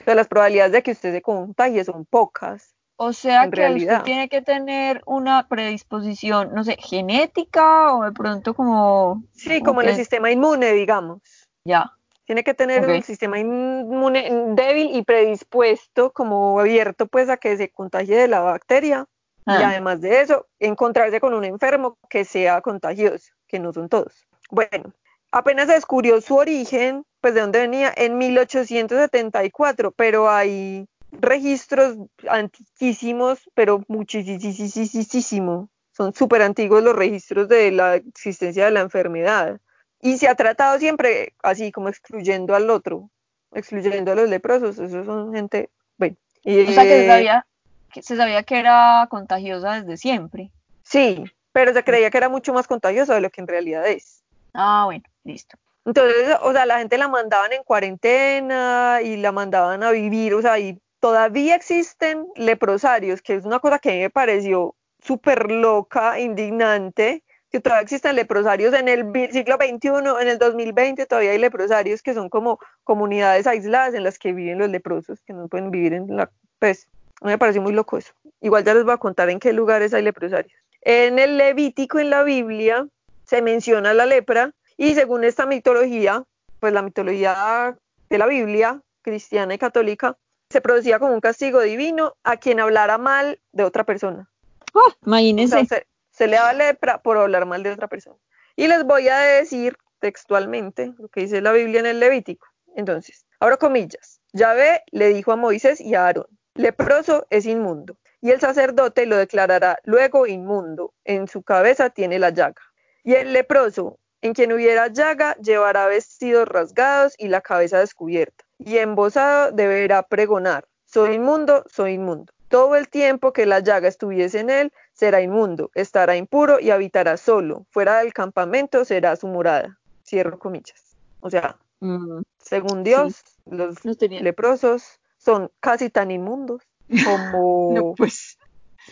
[0.00, 2.73] O sea, las probabilidades de que usted se contagie son pocas.
[2.96, 3.96] O sea En que realidad.
[3.98, 9.22] usted tiene que tener una predisposición, no sé, genética o de pronto como...
[9.32, 11.20] Sí, como en el sistema inmune, digamos.
[11.64, 11.92] Ya,
[12.26, 12.90] Tiene que tener Ok.
[12.96, 18.40] un sistema inmune débil y predispuesto, como abierto pues a que se contagie de la
[18.40, 19.06] bacteria.
[19.46, 19.68] Y Ah.
[19.68, 24.26] además de eso, encontrarse con un enfermo que sea contagioso, que no son todos.
[24.50, 24.94] Bueno,
[25.32, 30.86] apenas se descubrió su origen, pues de dónde venía, en 1874, pero hay
[31.20, 31.96] registros
[32.28, 35.68] antiquísimos, pero muchísimo.
[35.92, 39.60] Son súper antiguos los registros de la existencia de la enfermedad.
[40.00, 43.10] Y se ha tratado siempre así, como excluyendo al otro,
[43.52, 44.78] excluyendo a los leprosos.
[44.78, 46.16] Esos son gente, bueno.
[46.44, 47.46] o sea que se eh, sabía
[47.92, 50.50] que, se sabía que era contagiosa desde siempre.
[50.82, 54.22] Sí, pero se creía que era mucho más contagioso de lo que en realidad es.
[54.52, 55.56] Ah, bueno, listo.
[55.84, 60.42] Entonces, o sea, la gente la mandaban en cuarentena y la mandaban a vivir, o
[60.42, 65.50] sea, y todavía existen leprosarios, que es una cosa que a mí me pareció súper
[65.50, 69.88] loca, indignante, que todavía existen leprosarios en el siglo XXI,
[70.22, 74.56] en el 2020 todavía hay leprosarios que son como comunidades aisladas en las que viven
[74.56, 76.88] los leprosos, que no pueden vivir en la, pues,
[77.20, 78.14] me pareció muy loco eso.
[78.40, 80.58] Igual ya les voy a contar en qué lugares hay leprosarios.
[80.80, 82.88] En el Levítico, en la Biblia,
[83.26, 86.24] se menciona la lepra y según esta mitología,
[86.60, 87.76] pues la mitología
[88.08, 90.16] de la Biblia, cristiana y católica,
[90.54, 94.30] se producía como un castigo divino a quien hablara mal de otra persona.
[94.72, 95.66] Ah, O imagínense.
[95.66, 98.16] sea, se, se le daba lepra por hablar mal de otra persona.
[98.54, 102.46] Y les voy a decir textualmente lo que dice la Biblia en el Levítico.
[102.76, 104.20] Entonces, abro comillas.
[104.32, 109.16] Yahvé le dijo a Moisés y a Aarón, leproso es inmundo, y el sacerdote lo
[109.16, 110.94] declarará luego inmundo.
[111.04, 112.62] En su cabeza tiene la llaga.
[113.02, 118.43] Y el leproso, en quien hubiera llaga, llevará vestidos rasgados y la cabeza descubierta.
[118.58, 122.32] Y embosado deberá pregonar, soy inmundo, soy inmundo.
[122.48, 127.16] Todo el tiempo que la llaga estuviese en él, será inmundo, estará impuro y habitará
[127.16, 127.66] solo.
[127.70, 129.78] Fuera del campamento será su morada.
[130.04, 130.96] Cierro comillas.
[131.20, 136.62] O sea, Mm, según Dios, los no leprosos son casi tan inmundos
[137.04, 138.38] como No, pues.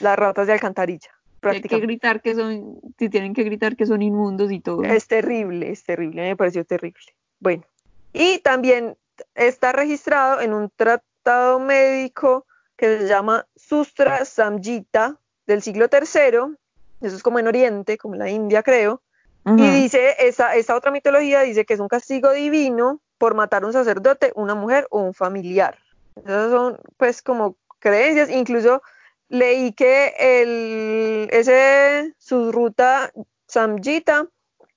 [0.01, 1.09] las ratas de alcantarilla.
[1.41, 4.85] Hay que gritar que son, si tienen que gritar que son inmundos y todo.
[4.85, 7.01] Es terrible, es terrible, me pareció terrible.
[7.41, 7.65] Bueno,
[8.13, 8.97] y también
[9.35, 12.47] está registrado en un tratado médico
[12.77, 16.57] que se llama Sustra Samjita del siglo III,
[17.01, 19.03] eso es como en Oriente, como en la India creo,
[19.45, 23.67] y dice, esa, esa otra mitología dice que es un castigo divino por matar a
[23.67, 25.79] un sacerdote, una mujer o un familiar.
[26.15, 28.83] Esas son pues como creencias, incluso
[29.29, 33.11] leí que el, ese Susruta
[33.49, 34.29] Samjita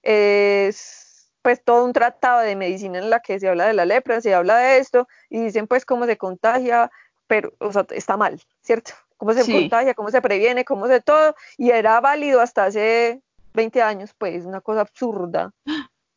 [0.02, 1.05] es
[1.46, 4.34] pues todo un tratado de medicina en la que se habla de la lepra, se
[4.34, 6.90] habla de esto y dicen pues cómo se contagia,
[7.28, 8.94] pero o sea, está mal, ¿cierto?
[9.18, 9.52] Cómo se Sí.
[9.52, 13.22] contagia, cómo se previene, cómo se todo y era válido hasta hace
[13.54, 15.54] 20 años, pues una cosa absurda.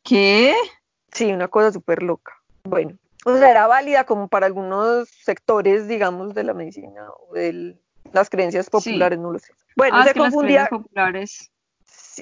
[0.01, 0.55] ¿Qué?
[1.11, 2.33] Sí, una cosa súper loca.
[2.63, 7.77] Bueno, o sea, era válida como para algunos sectores, digamos, de la medicina o de
[8.13, 9.53] las creencias populares, no lo sé.
[9.75, 11.51] Bueno, ah, se las confundía populares.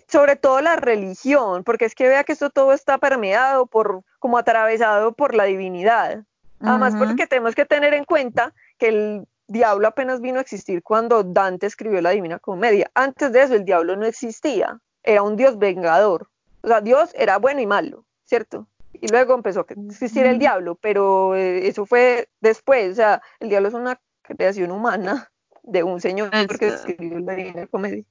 [0.07, 4.37] Sobre todo la religión, porque es que vea que esto todo está permeado por, como
[4.37, 6.23] atravesado por la divinidad.
[6.59, 11.23] Además, porque tenemos que tener en cuenta que el diablo apenas vino a existir cuando
[11.23, 12.89] Dante escribió la Divina Comedia.
[12.95, 14.79] Antes de eso, el diablo no existía.
[15.03, 16.29] Era un dios vengador.
[16.61, 18.67] O sea, Dios era bueno y malo, ¿cierto?
[18.93, 22.93] Y luego empezó a existir el diablo, pero eh, eso fue después.
[22.93, 25.31] O sea, el diablo es una creación humana
[25.63, 28.03] de un señor que escribió la Divina Comedia.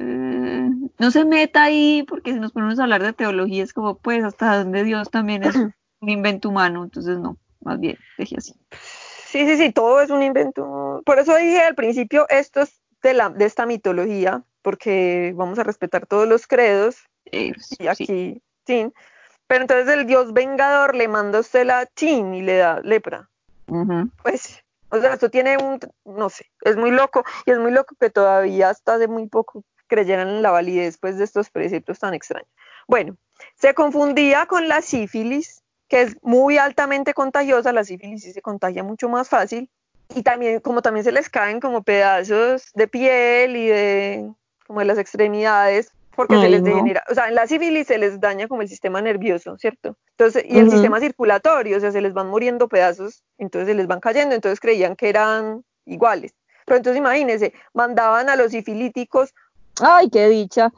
[0.00, 3.98] Eh, no se meta ahí, porque si nos ponemos a hablar de teología es como,
[3.98, 5.54] pues, hasta donde Dios también es
[6.00, 8.54] un invento humano, entonces no, más bien, deje así.
[9.26, 11.02] Sí, sí, sí, todo es un invento.
[11.04, 15.64] Por eso dije al principio, esto es de, la, de esta mitología, porque vamos a
[15.64, 16.96] respetar todos los credos,
[17.30, 18.90] Eh, y aquí, sí.
[19.46, 23.28] Pero entonces el dios vengador le manda a usted la chin y le da lepra.
[24.22, 27.94] Pues, o sea, esto tiene un, no sé, es muy loco, y es muy loco
[28.00, 32.14] que todavía hasta hace muy poco creyeran en la validez pues, de estos preceptos tan
[32.14, 32.48] extraños.
[32.86, 33.16] Bueno,
[33.56, 38.82] se confundía con la sífilis, que es muy altamente contagiosa, la sífilis sí se contagia
[38.84, 39.70] mucho más fácil,
[40.14, 44.32] y también, como también se les caen como pedazos de piel y de,
[44.66, 46.68] como de las extremidades, porque se Ay, les no.
[46.68, 49.96] degenera, o sea, en la sífilis se les daña como el sistema nervioso, ¿cierto?
[50.16, 50.72] Entonces, y el Ujú.
[50.72, 54.58] sistema circulatorio, o sea, se les van muriendo pedazos, entonces se les van cayendo, entonces
[54.58, 56.34] creían que eran iguales.
[56.66, 59.32] Pero entonces imagínense, mandaban a los sifilíticos
[59.80, 60.70] Ay, qué dicha.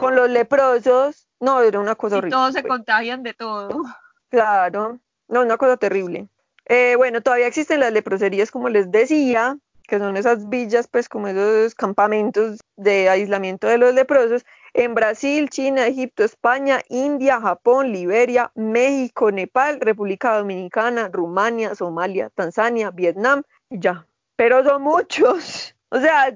[0.00, 2.36] con los leprosos, no, era una cosa Y horrible.
[2.36, 2.70] todos se pues.
[2.70, 3.82] contagian de todo.
[4.30, 6.28] Claro, no, una cosa terrible.
[6.66, 9.56] Eh, bueno, todavía existen las leproserías, como les decía,
[9.86, 15.48] que son esas villas, pues como esos campamentos de aislamiento de los leprosos, en Brasil,
[15.48, 23.80] China, Egipto, España, India, Japón, Liberia, México, Nepal, República Dominicana, Rumania, Somalia, Tanzania, Vietnam, y
[23.80, 24.06] ya.
[24.36, 25.74] Pero son muchos.
[25.90, 26.30] O sea,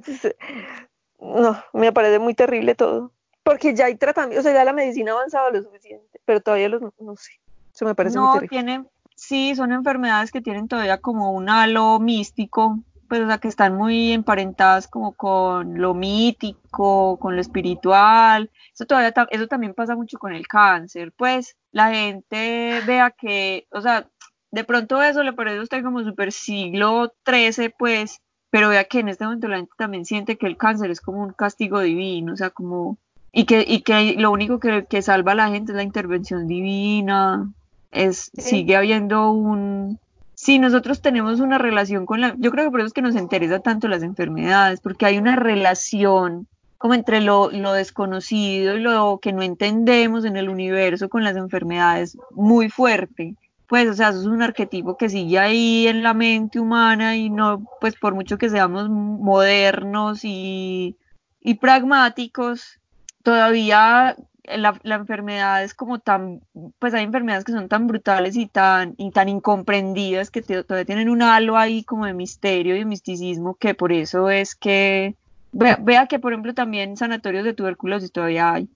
[1.23, 3.13] no, me parece muy terrible todo.
[3.45, 6.69] Porque ya hay tratamiento, o sea, ya la medicina ha avanzado lo suficiente, pero todavía
[6.69, 7.33] los, no sé,
[7.75, 8.49] eso me parece muy No, terrible.
[8.49, 13.49] tienen, sí, son enfermedades que tienen todavía como un halo místico, pues o sea, que
[13.49, 18.51] están muy emparentadas como con lo mítico, con lo espiritual.
[18.73, 23.67] Eso todavía, ta- eso también pasa mucho con el cáncer, pues la gente vea que,
[23.73, 24.09] o sea,
[24.53, 28.21] de pronto eso le parece a usted como super siglo XIII, pues,
[28.53, 31.23] pero vea que en este momento la gente también siente que el cáncer es como
[31.23, 32.99] un castigo divino, o sea, como,
[33.33, 36.47] y que, y que lo único que, que salva a la gente es la intervención
[36.47, 37.51] divina,
[37.91, 38.43] es, Sí.
[38.43, 39.99] sigue habiendo un...
[40.35, 42.35] Sí, nosotros tenemos una relación con la...
[42.37, 45.35] Yo creo que por eso es que nos interesa tanto las enfermedades, porque hay una
[45.37, 51.25] relación como entre lo, lo desconocido y lo que no entendemos en el universo con
[51.25, 53.35] las enfermedades muy fuerte.
[53.73, 57.31] Pues, o sea, eso es un arquetipo que sigue ahí en la mente humana y
[57.31, 60.99] no, pues por mucho que seamos modernos y,
[61.41, 62.79] y pragmáticos,
[63.23, 66.43] todavía la, la enfermedad es como tan,
[66.79, 70.85] pues hay enfermedades que son tan brutales y tan, y tan incomprendidas que te- todavía
[70.85, 75.17] tienen un halo ahí como de misterio y de misticismo que por eso es que,
[75.53, 78.69] vea, vea que por ejemplo también sanatorios de tuberculosis todavía hay.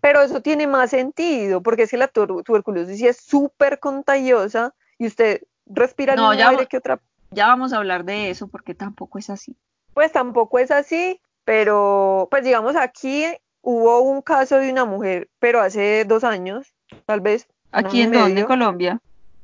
[0.00, 4.74] Pero eso tiene más sentido, porque es que la tu- tuberculosis sí es súper contagiosa
[4.98, 7.00] y usted respira No, aire que otra.
[7.30, 9.56] Ya vamos a hablar de eso porque tampoco es así.
[9.94, 13.24] Pues tampoco es así, pero pues digamos aquí
[13.62, 17.48] hubo un caso de una mujer, pero hace dos años, tal vez.
[17.72, 18.34] ¿Aquí en dónde?
[18.34, 19.00] medio, Colombia.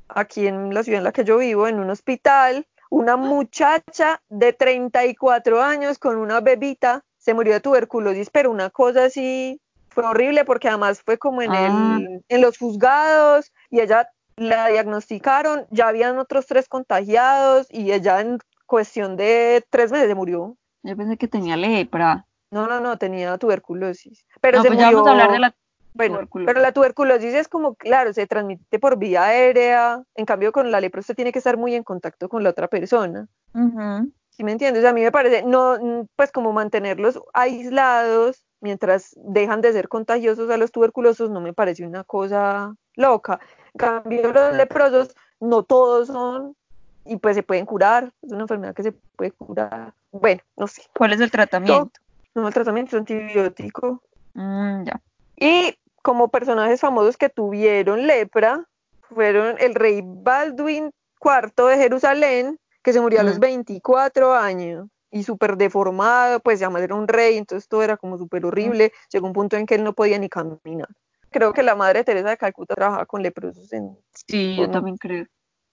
[0.09, 4.53] aquí en la ciudad en la que yo vivo, en un hospital, una muchacha de
[4.53, 9.61] 34 años con una bebita se murió de tuberculosis, pero una cosa así
[9.93, 11.99] fue horrible porque además fue como en, Ah.
[12.01, 18.21] el, en los juzgados y ella la diagnosticaron, ya habían otros tres contagiados y ella
[18.21, 20.57] en cuestión de tres meses se murió.
[20.83, 22.27] Yo pensé que tenía lepra.
[22.51, 24.27] No, no, no, tenía tuberculosis.
[24.41, 24.91] Pero no, se pues murió.
[24.91, 25.55] ya vamos a hablar de la
[25.95, 26.47] Bueno, tuberculosis.
[26.47, 30.03] pero la tuberculosis es como, claro, se transmite por vía aérea.
[30.15, 32.69] En cambio, con la lepra usted tiene que estar muy en contacto con la otra
[32.69, 33.29] persona.
[33.55, 34.11] Ujú.
[34.31, 34.85] ¿Sí me entiendes?
[34.87, 40.57] A mí me parece, no, pues como mantenerlos aislados mientras dejan de ser contagiosos a
[40.57, 43.41] los tuberculosos no me parece una cosa loca.
[43.75, 46.57] En cambio, los leprosos no todos son
[47.05, 48.13] y pues se pueden curar.
[48.23, 49.93] Es una enfermedad que se puede curar.
[50.13, 50.83] Bueno, no sé.
[50.97, 51.91] ¿Cuál es el tratamiento?
[52.35, 54.01] No, el tratamiento es antibiótico.
[54.35, 55.01] Mm, ya.
[55.37, 58.67] Y como personajes famosos que tuvieron lepra,
[59.03, 63.41] fueron el rey Baldwin IV de Jerusalén, que se murió a los Mm.
[63.41, 68.45] 24 años y súper deformado, pues además era un rey, entonces todo era como súper
[68.47, 68.93] horrible.
[69.13, 70.89] Llegó un punto en que él no podía ni caminar.
[71.31, 73.97] Creo que la madre Teresa de Calcuta trabajaba con leprosos, en,
[74.27, 74.73] Sí, ¿O yo no?
[74.73, 75.27] también creo.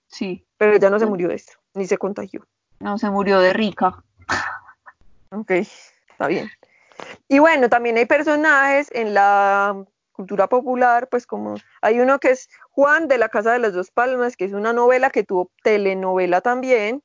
[0.06, 0.46] Sí.
[0.56, 2.46] pero ella no se murió de eso, ni se contagió.
[2.80, 4.02] No, se murió de rica.
[5.30, 6.50] Ok, está bien.
[7.28, 12.50] Y bueno, también hay personajes en la cultura popular, pues como hay uno que es
[12.70, 16.40] Juan de la Casa de las Dos Palmas, que es una novela que tuvo telenovela
[16.42, 17.02] también,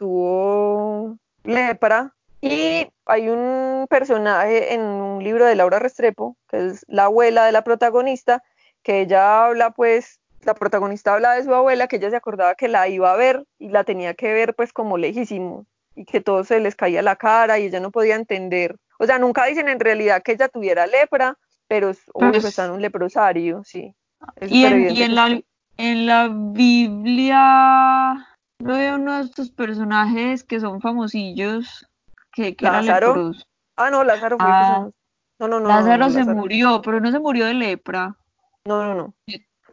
[0.00, 2.14] tuvo lepra.
[2.40, 7.52] Y hay un personaje en un libro de Laura Restrepo, que es la abuela de
[7.52, 8.42] la protagonista,
[8.82, 12.68] que ella habla pues, la protagonista habla de su abuela, que ella se acordaba que
[12.68, 16.44] la iba a ver y la tenía que ver pues como lejísimo y que todo
[16.44, 19.80] se les caía la cara y ella no podía entender O sea, nunca dicen en
[19.80, 21.36] realidad que ella tuviera lepra,
[21.68, 23.94] pero Pues- está en un leprosario, sí.
[24.36, 25.40] Es Y en, y en la,
[25.76, 28.29] en la Biblia
[28.60, 31.86] no veo uno de estos personajes que son famosillos,
[32.32, 33.08] que, que era Lázaro.
[33.08, 33.44] leproso.
[33.76, 34.94] Ah, no, Lázaro fue que Ah, se-
[35.40, 36.38] No, no, no, Lázaro no, se Lázaro.
[36.38, 38.16] murió, pero no se murió de lepra.
[38.64, 39.14] No, no, no.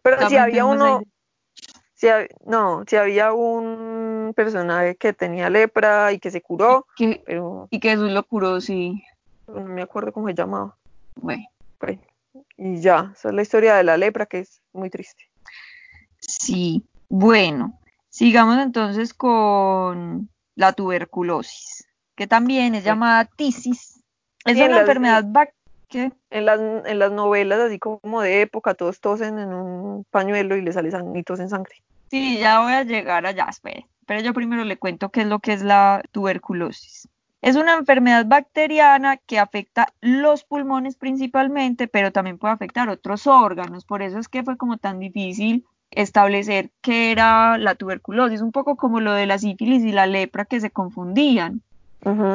[0.01, 1.03] Pero si había uno,
[1.93, 7.21] si hab- no, si había un personaje que tenía lepra y que se curó, Que,
[7.25, 9.03] pero y que Jesús lo curó, sí.
[9.47, 10.77] no me acuerdo cómo se llamaba.
[11.15, 11.43] Bueno,
[11.79, 11.99] Pues,
[12.55, 15.23] y ya, esa es la historia de la lepra que es muy triste.
[16.19, 16.83] sí.
[17.09, 17.77] Bueno,
[18.17, 24.01] sigamos entonces con la tuberculosis, que también es llamada tisis.
[24.43, 25.53] Es Sí, una enfermedad bac-
[25.87, 26.11] ¿qué?
[26.31, 30.61] En las, en las novelas, así como de época, todos tosen en un pañuelo y
[30.61, 31.75] le sale sang- y tosen sangre.
[32.09, 33.85] Sí, ya voy a llegar allá, espere.
[34.07, 37.07] Pero yo primero le cuento qué es lo que es la tuberculosis.
[37.43, 43.85] Es una enfermedad bacteriana que afecta los pulmones principalmente, pero también puede afectar otros órganos.
[43.85, 48.75] Por eso es que fue como tan difícil establecer qué era la tuberculosis, un poco
[48.75, 51.61] como lo de la sífilis y la lepra que se confundían.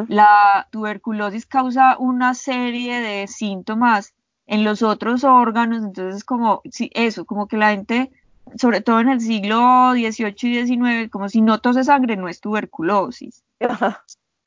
[0.08, 4.12] La tuberculosis causa una serie de síntomas
[4.46, 8.10] en los otros órganos, entonces como sí, eso, como que la gente,
[8.56, 12.40] sobre todo en el siglo XVIII y XIX, como si no tose sangre, no es
[12.40, 13.44] tuberculosis.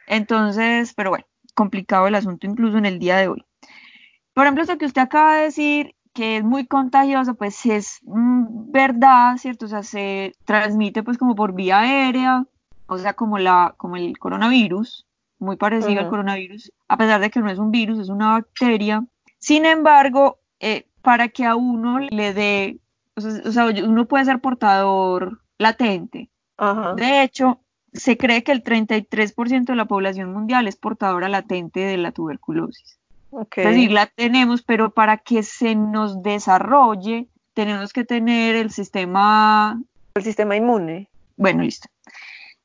[0.05, 1.25] Entonces, pero bueno,
[1.55, 3.43] complicado el asunto incluso en el día de hoy.
[4.33, 7.99] Por ejemplo, eso que usted acaba de decir, que es muy contagioso, pues sí es
[8.03, 9.65] mm, verdad, ¿cierto?
[9.65, 12.45] O sea, se transmite pues como por vía aérea,
[12.87, 15.05] o sea, como la, como el coronavirus,
[15.39, 19.05] muy parecido al coronavirus, a pesar de que no es un virus, es una bacteria.
[19.39, 22.79] Sin embargo, eh, para que a uno le dé,
[23.17, 26.31] o sea, o sea, uno puede ser portador latente.
[26.95, 27.59] De hecho,
[27.91, 32.99] se cree que el 33% de la población mundial es portadora latente de la tuberculosis.
[33.37, 33.57] Ok.
[33.57, 39.81] Es decir, la tenemos, pero para que se nos desarrolle, tenemos que tener el sistema,
[40.15, 41.09] El sistema inmune.
[41.37, 41.87] bueno, listo.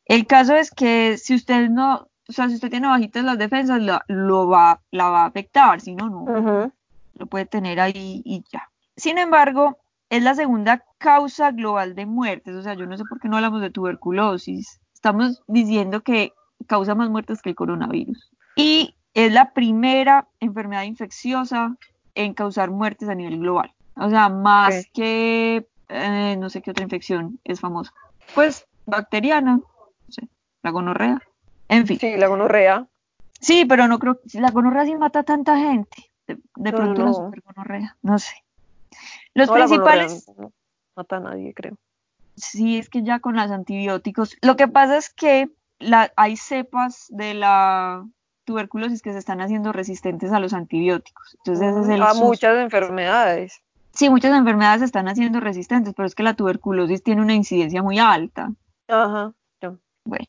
[0.04, 3.80] El caso es que si usted no, o sea, si usted tiene bajitas las defensas,
[3.82, 6.72] la, lo va, la va a afectar, si no, no, Ujú.
[7.14, 8.70] lo puede tener ahí y ya.
[8.96, 13.20] Sin embargo, es la segunda causa global de muertes, o sea, yo no sé por
[13.20, 14.80] qué no hablamos de tuberculosis.
[14.94, 16.32] Estamos diciendo que
[16.66, 18.30] causa más muertes que el coronavirus.
[18.56, 21.76] Y es la primera enfermedad infecciosa
[22.14, 23.72] en causar muertes a nivel global.
[23.96, 27.92] O sea, más que eh, no sé qué otra infección es famosa.
[28.34, 29.64] Pues bacteriana, no
[30.08, 30.28] sé,
[30.62, 31.20] la gonorrea.
[31.68, 31.98] En fin.
[31.98, 32.86] Sí, la gonorrea.
[33.40, 36.10] Sí, pero no creo que la gonorrea sí mata a tanta gente.
[36.26, 37.14] De, de No, pronto no, la no.
[37.14, 38.34] supergonorrea, no sé.
[39.34, 40.52] Los No, principales, no
[40.96, 41.76] mata a nadie, creo.
[42.36, 44.36] sí, es que ya con los antibióticos.
[44.42, 45.48] Lo que pasa es que
[45.78, 48.04] la, hay cepas de la
[48.50, 51.36] tuberculosis que se están haciendo resistentes a los antibióticos.
[51.38, 51.94] Entonces ese es Ujú.
[51.94, 53.60] el A muchas enfermedades.
[53.92, 57.82] Sí, muchas enfermedades se están haciendo resistentes, pero es que la tuberculosis tiene una incidencia
[57.82, 58.52] muy alta.
[58.88, 59.32] Ajá.
[60.04, 60.26] Bueno,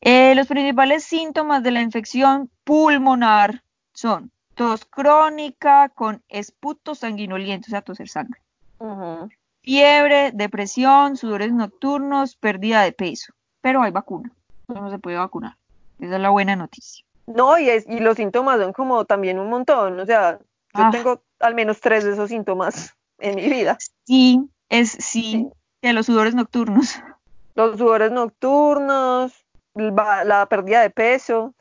[0.00, 7.70] Eh, los principales síntomas de la infección pulmonar son tos crónica con esputo sanguinoliento, o
[7.70, 8.40] sea, toser sangre,
[8.78, 9.28] Ujú.
[9.62, 13.32] fiebre, depresión, sudores nocturnos, pérdida de peso.
[13.60, 14.32] Pero hay vacuna,
[14.68, 15.56] no se puede vacunar.
[15.98, 17.04] Esa es la buena noticia.
[17.34, 19.98] No, y, es, y los síntomas son como también un montón.
[20.00, 20.38] O sea,
[20.74, 20.90] yo Ah.
[20.90, 23.76] tengo al menos tres de esos síntomas en mi vida.
[24.06, 25.48] Sí, es sí, Sí.
[25.82, 27.00] que los sudores nocturnos.
[27.54, 29.32] Los sudores nocturnos,
[29.74, 31.54] la, la pérdida de peso,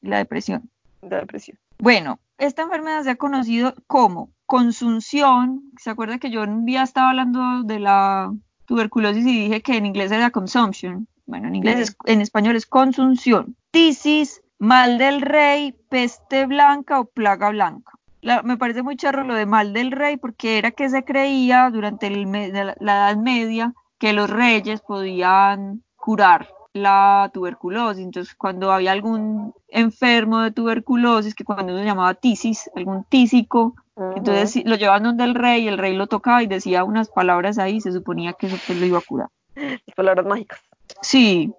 [0.00, 0.70] La depresión.
[1.02, 1.58] la depresión.
[1.78, 5.62] Bueno, esta enfermedad se ha conocido como consunción.
[5.78, 8.32] ¿Se acuerda que yo un día estaba hablando de la
[8.66, 11.06] tuberculosis y dije que en inglés era consumption?
[11.26, 13.56] Bueno, en inglés, es- en español es consunción.
[13.70, 17.94] Tisis, mal del rey, peste blanca o plaga blanca.
[18.20, 21.68] La- me parece muy charro lo de mal del rey porque era que se creía
[21.70, 28.04] durante el la, la Edad Media que los reyes podían curar la tuberculosis.
[28.04, 33.74] Entonces, cuando había algún enfermo de tuberculosis, que cuando uno llamaba tisis, algún tísico,
[34.14, 37.80] entonces lo llevaban donde el rey, el rey lo tocaba y decía unas palabras ahí,
[37.80, 39.28] se suponía que eso pues, lo iba a curar.
[39.56, 40.60] Las palabras mágicas.
[41.02, 41.52] Sí,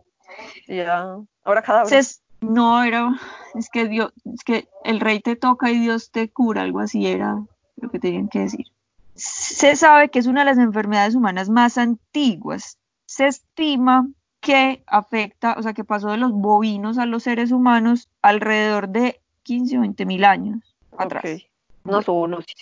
[0.67, 3.19] ya, ahora cada entonces, no era,
[3.55, 7.07] es que Dios, es que el rey te toca y Dios te cura, algo así
[7.07, 7.43] era
[7.77, 8.67] lo que tenían que decir.
[9.15, 12.79] Se sabe que es una de las enfermedades humanas más antiguas.
[13.05, 14.07] Se estima
[14.39, 19.21] que afecta, o sea, que pasó de los bovinos a los seres humanos alrededor de
[19.43, 21.23] 15 o 20 mil años atrás.
[21.23, 21.41] Ok.
[21.85, 22.55] Una zoonosis.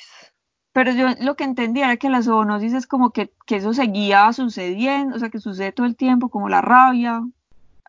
[0.74, 4.32] Pero yo lo que entendía era que la zoonosis es como que, que eso seguía
[4.32, 7.22] sucediendo, o sea, que sucede todo el tiempo, como la rabia.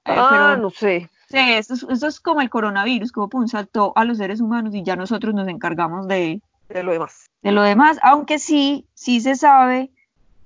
[0.04, 1.08] eh, ah, pero no sé.
[1.32, 4.74] Sí, esto es, esto es como el coronavirus, como pum, saltó a los seres humanos
[4.74, 7.24] y ya nosotros nos encargamos de, De lo demás.
[7.42, 9.90] de lo demás, aunque sí, sí se sabe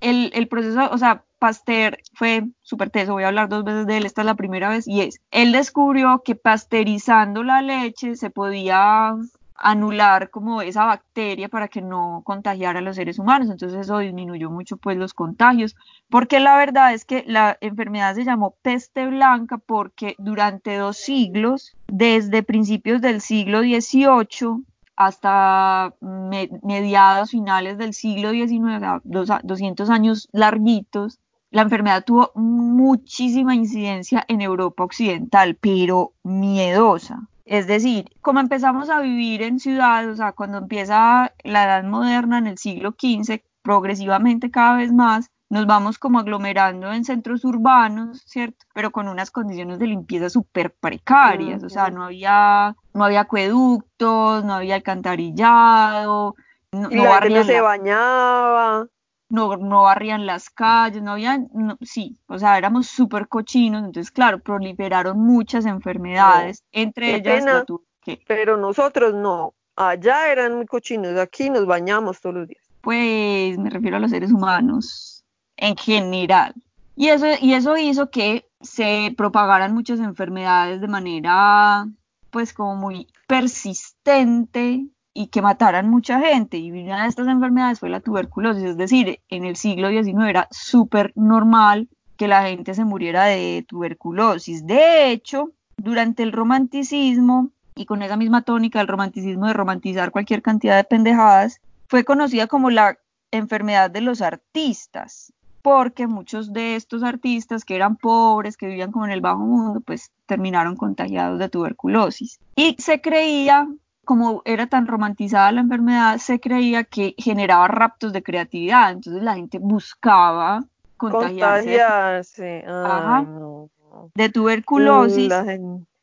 [0.01, 3.97] el, el proceso, o sea, Pasteur fue súper teso, voy a hablar dos veces de
[3.97, 8.31] él, esta es la primera vez, y es, él descubrió que pasteurizando la leche se
[8.31, 9.17] podía
[9.59, 14.51] anular como esa bacteria para que no contagiara a los seres humanos, entonces eso disminuyó
[14.51, 15.77] mucho pues los contagios,
[16.11, 21.77] porque la verdad es que la enfermedad se llamó peste blanca porque durante dos siglos,
[21.89, 24.65] desde principios del siglo XVIII
[24.97, 31.19] hasta me- mediados finales del siglo XIX, dos a- 200 años larguitos,
[31.51, 37.29] la enfermedad tuvo muchísima incidencia en Europa occidental, pero miedosa.
[37.47, 42.39] Es decir, como empezamos a vivir en ciudades, o sea, cuando empieza la edad moderna
[42.39, 48.23] en el siglo XV, progresivamente cada vez más, nos vamos como aglomerando en centros urbanos,
[48.27, 48.67] ¿cierto?
[48.75, 54.45] Pero con unas condiciones de limpieza súper precarias, o sea, no había, no había acueductos,
[54.45, 56.35] no había alcantarillado,
[56.73, 58.87] no, Y no la gente no barrían se bañaba.
[59.29, 64.11] No, no barrían las calles, no había, no- sí, o sea, éramos súper cochinos, entonces,
[64.11, 67.65] claro, proliferaron muchas enfermedades, entre ellas la pena.
[67.65, 69.55] tu- que, Pero nosotros no.
[69.75, 71.19] Allá eran muy cochinos.
[71.19, 72.63] Aquí nos bañamos todos los días.
[72.81, 75.25] pues me refiero a los seres humanos
[75.57, 76.55] en general.
[76.95, 81.87] Y eso, y eso hizo que se propagaran muchas enfermedades de manera,
[82.31, 84.87] pues, como muy persistente
[85.17, 86.59] y que mataran mucha gente.
[86.59, 90.49] Y una de estas enfermedades fue la tuberculosis, es decir, en el siglo XIX era
[90.51, 91.89] súper normal
[92.19, 94.67] que la gente se muriera de tuberculosis.
[94.67, 100.43] De hecho, durante el romanticismo, y con esa misma tónica del romanticismo de romantizar cualquier
[100.43, 102.99] cantidad de pendejadas, fue conocida como la
[103.31, 109.07] enfermedad de los artistas, porque muchos de estos artistas que eran pobres, que vivían como
[109.07, 112.39] en el bajo mundo, pues terminaron contagiados de tuberculosis.
[112.55, 113.67] Y se creía,
[114.07, 119.35] como era tan romantizada la enfermedad, se creía que generaba raptos de creatividad, entonces la
[119.35, 120.65] gente buscaba
[120.97, 122.65] contagiarse de, Contagiarse.
[122.67, 123.19] Ajá.
[123.19, 123.69] Ay, no.
[124.15, 125.29] de tuberculosis.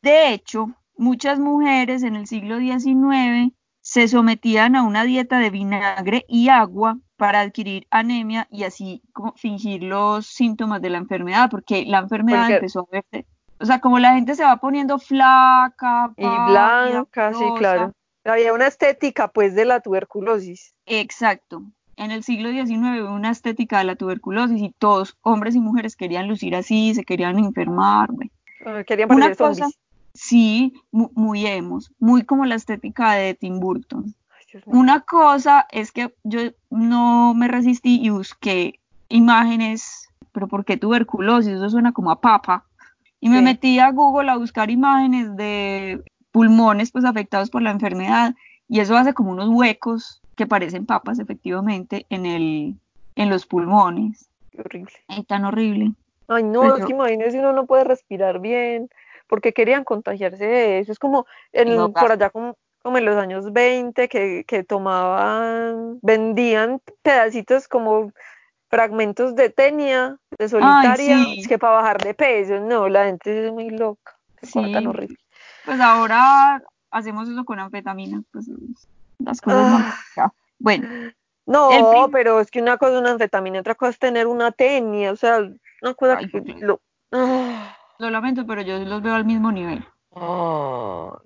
[0.01, 6.25] De hecho, muchas mujeres en el siglo XIX se sometían a una dieta de vinagre
[6.27, 11.85] y agua para adquirir anemia y así como fingir los síntomas de la enfermedad, porque
[11.85, 13.25] la enfermedad Porque- empezó a verse,
[13.63, 17.93] o sea, como la gente se va poniendo flaca, Y blanca, sí, claro.
[18.25, 20.75] Había una estética, pues, de la tuberculosis.
[20.85, 21.63] Exacto.
[21.95, 25.95] En el siglo XIX hubo una estética de la tuberculosis y todos, hombres y mujeres,
[25.95, 28.11] querían lucir así, se querían enfermar.
[28.11, 28.31] bueno.
[28.65, 29.67] Ah, Querían Una cosa,
[30.13, 34.13] sí, mu- muy emos, muy como la estética de Tim Burton.
[34.29, 34.61] Ay.
[34.65, 36.39] Una cosa es que yo
[36.69, 41.53] no me resistí y busqué imágenes, pero ¿por qué tuberculosis?
[41.53, 42.65] Eso suena como a papa.
[43.23, 43.43] Y me Sí.
[43.45, 46.03] metí a Google a buscar imágenes de
[46.33, 48.35] pulmones pues afectados por la enfermedad
[48.67, 52.75] y eso hace como unos huecos que parecen papas efectivamente en el
[53.15, 54.27] en los pulmones.
[54.51, 54.91] Qué horrible.
[55.07, 55.93] Es tan horrible.
[56.27, 58.89] Ay, no, Pero- es que imagínese uno no puede respirar bien,
[59.27, 60.91] porque querían contagiarse de eso.
[60.91, 65.99] Es como en, no por allá como, como en los años 20 que, que tomaban,
[66.01, 68.11] vendían pedacitos como
[68.73, 71.39] fragmentos de tenia, de solitaria, sí.
[71.41, 72.59] es que para bajar de peso.
[72.59, 74.17] No, la gente es muy loca.
[74.41, 74.87] Qué cosa tan Sí.
[74.87, 75.17] horrible.
[75.65, 78.49] Pues ahora hacemos eso con anfetamina, pues
[79.19, 80.31] las cosas van Ah.
[80.59, 80.87] Bueno,
[81.45, 85.11] No, pero es que una cosa es una anfetamina, otra cosa es tener una tenia,
[85.11, 85.39] o sea,
[85.81, 86.81] una cosa Ay, que lo...
[87.11, 87.77] Ah.
[87.99, 89.85] lo lamento, pero yo los veo al mismo nivel.
[90.15, 91.19] Ah.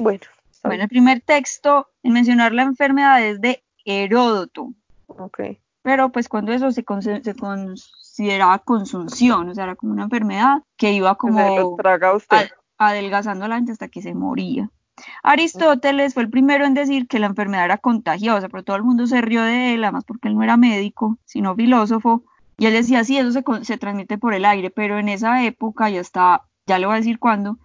[0.00, 0.20] Bueno,
[0.62, 5.40] Bueno, el primer texto en mencionar la enfermedad es de Heródoto, bien, ok.
[5.86, 11.14] Pero pues cuando eso se, consideraba consunción, o sea, era como una enfermedad que iba
[11.14, 12.48] Que se lo como traga usted.
[12.76, 14.68] a- adelgazando a la gente hasta que se moría.
[15.22, 19.06] Aristóteles fue el primero en decir que la enfermedad era contagiosa, pero todo el mundo
[19.06, 22.24] se rió de él, además porque él no era médico, sino filósofo,
[22.58, 25.88] y él decía, sí, eso se, se transmite por el aire, pero en esa época,
[25.88, 27.60] ya está, ya le voy a decir cuándo,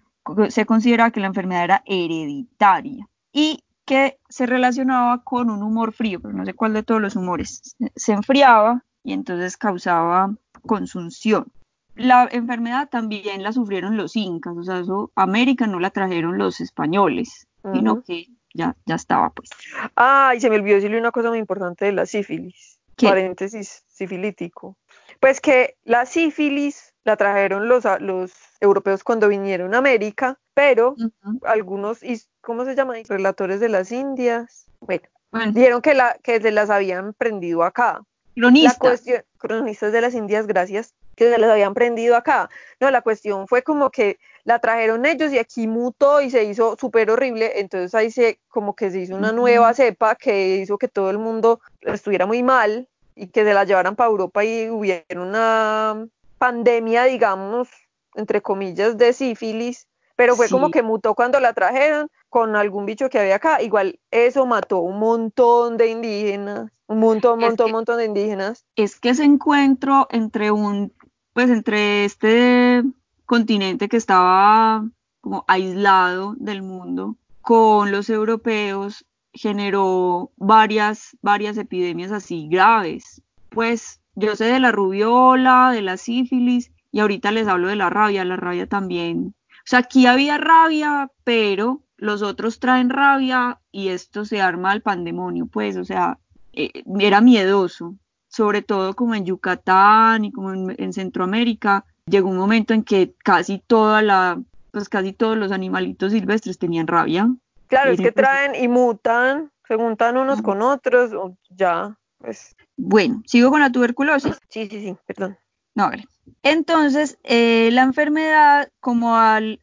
[0.49, 6.21] se consideraba que la enfermedad era hereditaria y que se relacionaba con un humor frío,
[6.21, 10.33] pero no sé cuál de todos los humores, se- enfriaba y entonces causaba
[10.65, 11.51] consunción
[11.95, 16.61] la enfermedad también la sufrieron los incas, o sea, eso América no la trajeron los
[16.61, 19.49] españoles, sino que ya, ya estaba pues.
[19.97, 22.79] Ah, y se me olvidó decirle una cosa muy importante de la sífilis.
[22.95, 23.07] ¿Qué?
[23.07, 24.77] Paréntesis sifilítico.
[25.19, 28.31] Pues que la sífilis la trajeron los, los
[28.61, 30.95] europeos cuando vinieron a América, pero
[31.43, 31.99] algunos,
[32.41, 32.95] ¿cómo se llama?
[33.08, 34.68] Relatores de las Indias.
[34.80, 38.02] Bueno, Bueno, dijeron que, la, que se las habían prendido acá.
[38.36, 38.80] La cronista.
[38.80, 42.49] cuestión, cronistas de las Indias, gracias, que se les habían prendido acá.
[42.80, 46.76] No, la cuestión fue como que la trajeron ellos y aquí mutó y se hizo
[46.80, 50.88] súper horrible, entonces ahí se como que se hizo una nueva cepa que hizo que
[50.88, 55.04] todo el mundo estuviera muy mal y que se la llevaran para Europa y hubiera
[55.22, 57.70] una pandemia, digamos,
[58.16, 63.09] entre comillas, de sífilis, pero fue como que mutó cuando la trajeron con algún bicho
[63.09, 63.62] que había acá.
[63.62, 68.66] Igual eso mató un montón de indígenas, un montón, un montón, un montón de indígenas.
[68.76, 70.93] Es que ese encuentro entre un,
[71.34, 72.84] pues entre este
[73.26, 74.86] continente que estaba
[75.22, 83.22] como aislado del mundo con los europeos generó varias, varias epidemias así graves.
[83.49, 87.89] Pues yo sé de la rubiola, de la sífilis, y ahorita les hablo de la
[87.89, 89.34] rabia, la rabia también.
[89.62, 94.82] O sea, aquí había rabia, pero los otros traen rabia y esto se arma al
[94.82, 96.18] pandemonio, pues, o sea,
[96.53, 97.95] eh, era miedoso,
[98.28, 103.59] sobre todo como en Yucatán y como en, Centroamérica, llegó un momento en que casi
[103.59, 104.41] toda la,
[104.72, 107.30] pues casi todos los animalitos silvestres tenían rabia.
[107.68, 111.12] Claro, es que traen y mutan, se juntan unos con otros,
[111.49, 112.55] ya, pues.
[112.76, 114.38] Bueno, sigo con la tuberculosis.
[114.49, 115.38] Sí, sí, sí, perdón.
[115.76, 116.05] No, vale.
[116.43, 119.59] Entonces, eh, la enfermedad, como al,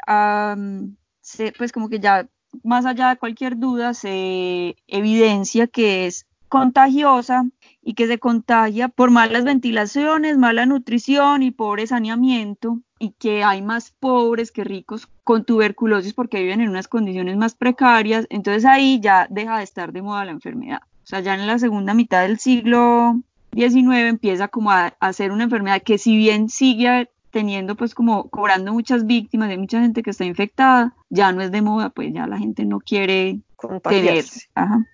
[1.57, 2.29] pues como que ya
[2.63, 7.45] más allá de cualquier duda, se evidencia que es contagiosa
[7.83, 13.63] y que se contagia por malas ventilaciones, mala nutrición y pobre saneamiento y que hay
[13.63, 18.99] más pobres que ricos con tuberculosis porque viven en unas condiciones más precarias, entonces ahí
[19.01, 20.81] ya deja de estar de moda la enfermedad.
[21.03, 23.23] O sea, ya en la segunda mitad del siglo
[23.59, 28.29] XIX empieza como a, a ser una enfermedad que si bien sigue teniendo pues como
[28.31, 32.13] cobrando muchas víctimas, hay mucha gente que está infectada, ya no es de moda, pues
[32.13, 33.41] ya la gente no quiere
[33.83, 34.25] tener.
[34.55, 34.87] Ajá.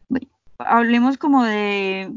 [0.59, 2.12] hablemos como de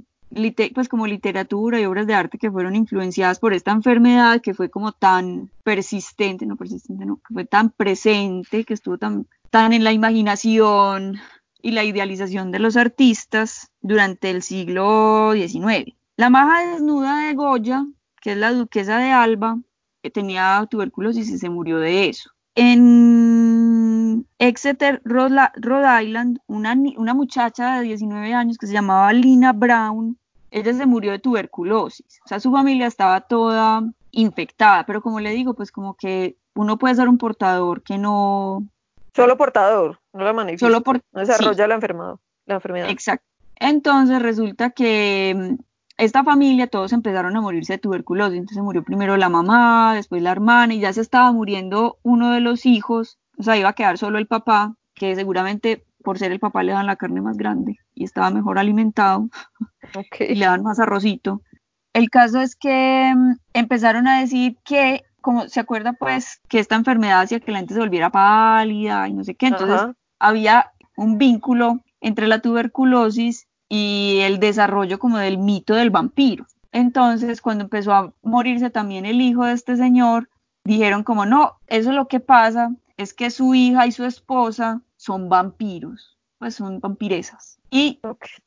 [0.76, 4.70] pues como literatura y obras de arte que fueron influenciadas por esta enfermedad que fue
[4.70, 9.84] como tan persistente, no persistente, no, que fue tan presente, que estuvo tan, tan en
[9.84, 11.18] la imaginación
[11.62, 15.96] y la idealización de los artistas durante el siglo XIX.
[16.18, 17.86] La maja desnuda de Goya,
[18.22, 19.58] que es la duquesa de Alba,
[20.12, 22.32] tenía tuberculosis y se murió de eso.
[22.56, 30.18] En Exeter, Rhode Island, una, una muchacha de 19 años que se llamaba Lina Brown,
[30.50, 32.20] ella se murió de tuberculosis.
[32.26, 36.78] O sea, su familia estaba toda infectada, pero como le digo, pues como que uno
[36.78, 38.68] puede ser un portador que no...
[39.14, 40.66] Solo portador, no la manifiesta.
[40.66, 41.02] Solo por...
[41.12, 42.16] No desarrolla la, enfermedad,
[42.46, 42.90] la enfermedad.
[42.90, 43.26] Exacto.
[43.60, 45.58] Entonces resulta que
[45.98, 50.32] esta familia todos empezaron a morirse de tuberculosis, entonces murió primero la mamá, después la
[50.32, 53.98] hermana y ya se estaba muriendo uno de los hijos, o sea, iba a quedar
[53.98, 57.80] solo el papá, que seguramente por ser el papá le dan la carne más grande
[57.94, 59.28] y estaba mejor alimentado
[60.20, 61.42] y le dan más arrocito.
[61.94, 66.76] El caso es que mm, empezaron a decir que, como se acuerda pues, que esta
[66.76, 71.18] enfermedad hacía que la gente se volviera pálida y no sé qué, entonces había un
[71.18, 76.46] vínculo entre la tuberculosis y el desarrollo como del mito del vampiro.
[76.72, 80.30] Entonces, cuando empezó a morirse también el hijo de este señor,
[80.64, 85.30] dijeron como no, eso lo que pasa es que su hija y su esposa son
[85.30, 87.60] vampiros, pues son vampiresas.
[87.70, 88.00] Y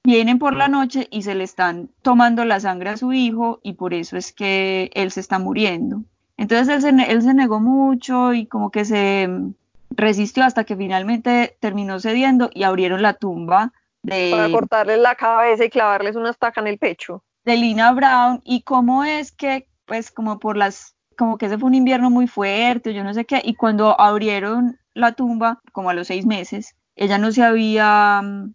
[0.03, 3.75] vienen por la noche y se le están tomando la sangre a su hijo y
[3.75, 6.03] por eso es que él se está muriendo.
[6.37, 9.29] Entonces él se, él se negó mucho y como que se
[9.91, 13.73] resistió hasta que finalmente terminó cediendo y abrieron la tumba
[14.03, 17.23] para cortarles la cabeza y clavarles una estaca en el pecho.
[17.45, 21.69] De Lina Brown, y cómo es que, pues, como por las, como que ese fue
[21.69, 25.95] un invierno muy fuerte, yo no sé qué, y cuando abrieron la tumba, como a
[25.95, 28.55] los seis meses, ella no se había mm,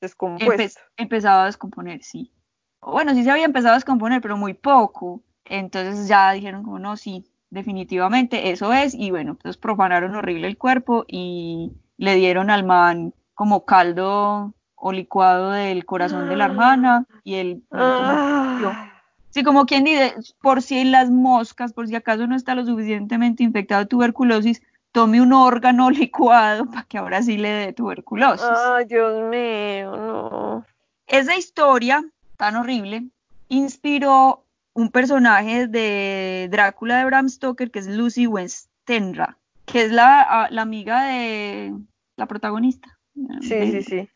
[0.00, 0.80] descompuesto.
[0.96, 2.32] empezado a descomponer, sí.
[2.80, 5.22] Bueno, sí se había empezado a descomponer, pero muy poco.
[5.44, 8.94] Entonces ya dijeron como no, sí, definitivamente eso es.
[8.94, 14.92] Y bueno, entonces profanaron horrible el cuerpo y le dieron al man como caldo o
[14.92, 17.62] licuado del corazón de la hermana y el...
[17.72, 18.92] Ah.
[19.30, 23.42] Sí, como quien dice, por si las moscas, por si acaso no está lo suficientemente
[23.42, 24.62] infectado de tuberculosis,
[24.92, 28.46] tome un órgano licuado para que ahora sí le dé tuberculosis.
[28.46, 30.66] Ay, Dios mío, no.
[31.06, 32.04] Esa historia
[32.36, 33.06] tan horrible
[33.48, 40.48] inspiró un personaje de Drácula de Bram Stoker que es Lucy Westenra, que es la,
[40.50, 41.74] la amiga de
[42.16, 42.97] la protagonista.
[43.40, 44.08] Sí, sí, sí.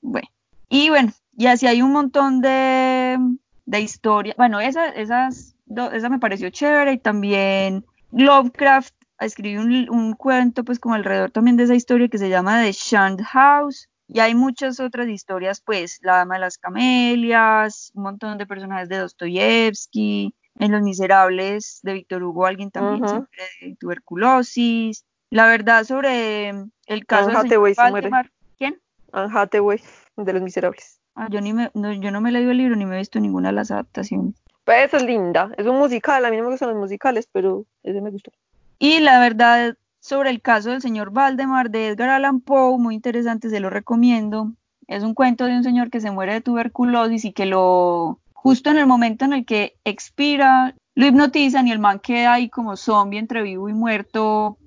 [0.00, 0.28] Bueno,
[0.68, 3.18] y bueno, y así hay un montón de,
[3.66, 4.36] de historias.
[4.36, 5.56] Bueno, esa, esas,
[5.92, 11.56] esa me pareció chévere y también Lovecraft escribió un, un, cuento pues como alrededor también
[11.56, 15.98] de esa historia que se llama The Shunned House y hay muchas otras historias pues
[16.02, 21.94] La Dama de las Camelias, un montón de personajes de Dostoyevsky, en Los Miserables de
[21.94, 23.08] Víctor Hugo alguien también Ujú.
[23.08, 25.04] se muere de tuberculosis.
[25.32, 26.50] La verdad sobre
[26.86, 28.10] el caso Anne Hathaway se muere.
[28.58, 28.78] ¿Quién?
[29.12, 29.80] Anne Hathaway,
[30.18, 31.00] de Los Miserables.
[31.14, 32.98] Ah, yo, ni me, no, yo no me he leído el libro ni me he
[32.98, 34.34] visto ninguna de las adaptaciones.
[34.64, 35.50] Pues esa es linda.
[35.56, 36.22] Es un musical.
[36.26, 38.30] A mí no me gustan los musicales, pero ese me gustó.
[38.78, 43.48] Y la verdad sobre el caso del señor Valdemar de Edgar Allan Poe, muy interesante,
[43.48, 44.52] se lo recomiendo.
[44.86, 48.68] Es un cuento de un señor que se muere de tuberculosis y que lo, justo
[48.68, 52.76] en el momento en el que expira, lo hipnotizan y el man queda ahí como
[52.76, 54.58] zombie entre vivo y muerto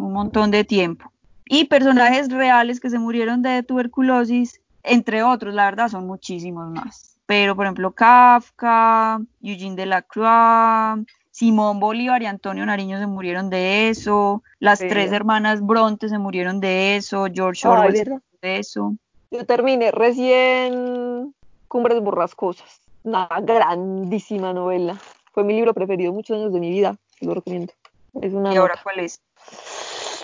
[0.00, 1.12] un montón de tiempo.
[1.44, 7.18] Y personajes reales que se murieron de tuberculosis, entre otros, la verdad, son muchísimos más.
[7.26, 14.42] Pero, por ejemplo, Kafka, Eugene Delacroix, Simón Bolívar y Antonio Nariño se murieron de eso,
[14.58, 14.88] las Sí.
[14.88, 18.94] tres hermanas Bronte se murieron de eso, George Orwell se murió de eso.
[19.30, 21.34] Yo terminé recién
[21.68, 22.80] Cumbres Borrascosas.
[23.04, 24.96] Una grandísima novela.
[25.32, 26.96] Fue mi libro preferido muchos años de mi vida.
[27.20, 27.72] Lo recomiendo.
[28.20, 29.20] Es una ¿Y ahora cuál es?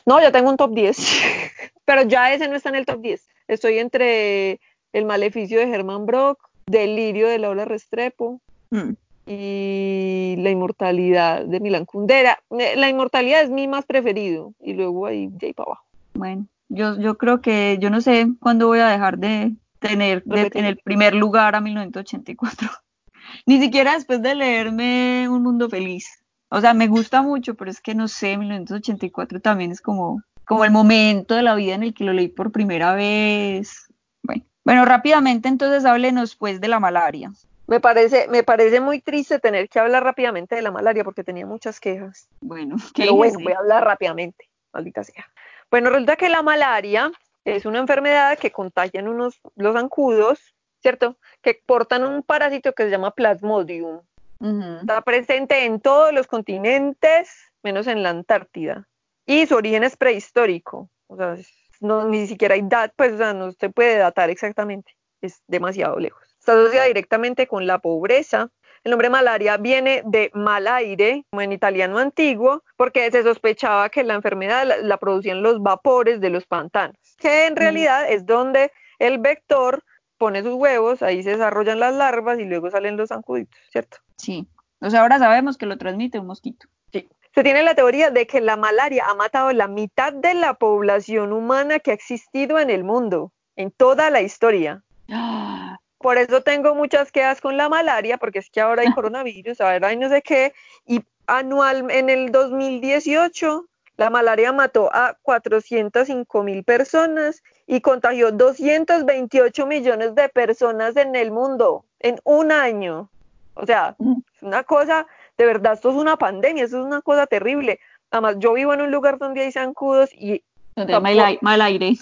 [0.07, 0.97] No, ya tengo un top 10.
[1.85, 3.29] Pero ya ese no está en el top 10.
[3.49, 4.61] Estoy entre
[4.93, 8.41] El Maleficio de Herman Brock, Delirio de Laura Restrepo
[8.71, 8.95] Hmm.
[9.27, 12.41] y La Inmortalidad de Milan Kundera.
[12.59, 14.53] Eh, La Inmortalidad es mi más preferido.
[14.61, 15.85] Y luego ahí, de ahí para abajo.
[16.15, 20.51] Bueno, yo, yo creo que yo no sé cuándo voy a dejar de tener de-
[20.55, 22.69] en el primer lugar a 1984.
[23.47, 26.09] Ni siquiera después de leerme Un Mundo Feliz.
[26.49, 30.65] O sea, me gusta mucho, pero es que no sé, 1984 también es como, como
[30.65, 33.93] el momento de la vida en el que lo leí por primera vez.
[34.23, 37.33] Bueno, bueno, rápidamente entonces háblenos pues de la malaria.
[37.67, 41.47] Me parece, me parece muy triste tener que hablar rápidamente de la malaria porque tenía
[41.47, 42.29] muchas quejas.
[42.41, 45.27] Bueno, ¿qué Pero bueno, voy a hablar rápidamente, maldita sea.
[45.71, 47.11] Bueno, resulta que la malaria
[47.45, 51.17] es una enfermedad que contagian unos, los zancudos, ¿cierto?
[51.43, 54.01] Que portan un parásito que se llama Plasmodium.
[54.41, 57.30] Está presente en todos los continentes,
[57.62, 58.87] menos en la Antártida.
[59.26, 60.91] Y su origen es prehistórico.
[61.09, 61.37] O sea,
[61.80, 64.93] no, ni siquiera hay dat, pues, o sea, no se puede datar exactamente.
[65.20, 66.22] Es demasiado lejos.
[66.39, 68.51] Está asociada directamente con la pobreza.
[68.84, 74.05] El nombre malaria viene de mal aire, como en italiano antiguo, porque se sospechaba que
[74.05, 78.70] la enfermedad la, la producían los vapores de los pantanos, que en realidad es donde
[79.01, 79.82] el vector
[80.18, 83.99] pone sus huevos, ahí se desarrollan las larvas y luego salen los zancuditos, ¿cierto?
[84.17, 84.47] Sí.
[84.81, 86.67] O sea, ahora sabemos que lo transmite un mosquito.
[86.93, 87.09] Sí.
[87.35, 91.33] Se tiene la teoría de que la malaria ha matado la mitad de la población
[91.33, 94.83] humana que ha existido en el mundo, en toda la historia.
[95.11, 95.77] ¡Ah!
[95.99, 99.89] Por eso tengo muchas quejas con la malaria, porque es que ahora hay coronavirus, ahora
[99.89, 100.53] hay no sé qué,
[100.87, 109.67] y anual en el 2018 la malaria mató a 405 mil personas y contagió 228
[109.67, 113.11] millones de personas en el mundo en un año.
[113.57, 113.97] O sea,
[114.37, 117.81] es una cosa, de verdad, esto es una pandemia, esto es una cosa terrible.
[118.11, 120.43] Además, yo vivo en un lugar donde hay zancudos y
[120.75, 121.97] Donde hay mal, ai- mal aire.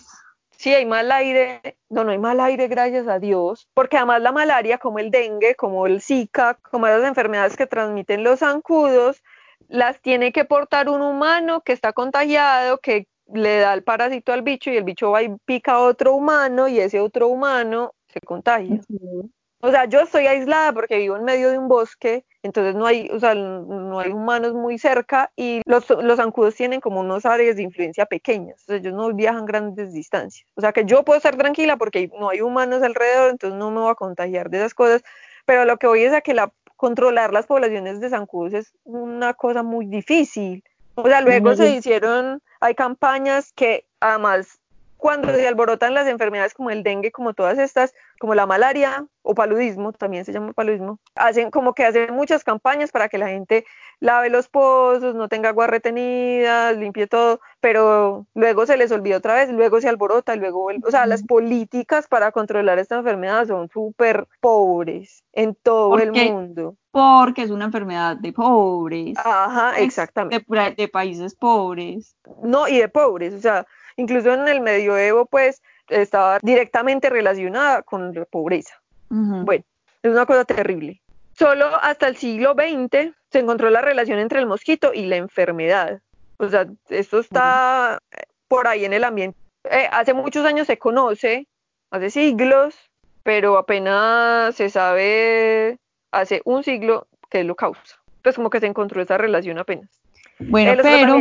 [0.57, 1.61] Sí, hay mal aire.
[1.89, 3.69] No, no hay mal aire, gracias a Dios.
[3.75, 8.23] Porque además la malaria, como el dengue, como el Zika, como esas enfermedades que transmiten
[8.25, 9.23] los zancudos,
[9.69, 14.43] las tiene que portar un humano que está contagiado, que le da el parásito al
[14.43, 18.21] bicho y el bicho va y pica a otro humano y ese otro humano se
[18.21, 18.81] contagia.
[19.65, 23.09] O sea, yo estoy aislada porque vivo en medio de un bosque, entonces no hay,
[23.11, 27.57] o sea, no hay humanos muy cerca y los, los zancudos tienen como unos áreas
[27.57, 30.47] de influencia pequeñas, ellos no viajan grandes distancias.
[30.55, 33.81] O sea, que yo puedo estar tranquila porque no hay humanos alrededor, entonces no me
[33.81, 35.03] voy a contagiar de esas cosas,
[35.47, 39.33] pero lo que voy es a que la, controlar las poblaciones de zancudos es una
[39.33, 40.63] cosa muy difícil.
[40.95, 44.61] O sea, luego se hicieron, hay campañas que además
[45.05, 49.35] cuando se alborotan las enfermedades como el dengue, como todas estas, como la malaria o
[49.35, 53.67] paludismo, también se llama paludismo, hacen como que hacen muchas campañas para que la gente
[54.01, 59.35] lave los pozos, no tenga agua retenida, limpie todo, pero luego se les olvida otra
[59.35, 60.89] vez, luego se alborota, luego vuelve.
[60.89, 66.13] O sea, las políticas para controlar esta enfermedad son súper pobres en todo ¿Por el
[66.13, 66.33] qué?
[66.33, 66.77] mundo.
[66.91, 69.19] Porque es una enfermedad de pobres.
[69.19, 70.47] Ajá, exactamente.
[70.49, 72.17] De, de países pobres.
[72.43, 73.67] No, y de pobres, o sea,
[73.97, 78.75] incluso en el medioevo, pues, estaba directamente relacionada con la pobreza.
[79.11, 79.45] Ujú.
[79.45, 79.65] Bueno,
[80.03, 81.03] es una cosa terrible.
[81.37, 86.01] Solo hasta el siglo XX se encontró la relación entre el mosquito y la enfermedad.
[86.39, 89.39] O sea, esto está eh, por ahí en el ambiente.
[89.71, 91.49] Eh, hace muchos años se conoce,
[91.91, 92.77] hace siglos,
[93.23, 95.79] pero apenas se sabe
[96.13, 97.97] hace un siglo qué lo causa.
[98.23, 99.91] Pues como que se encontró esa relación apenas.
[100.39, 101.19] Bueno, Eh, pero,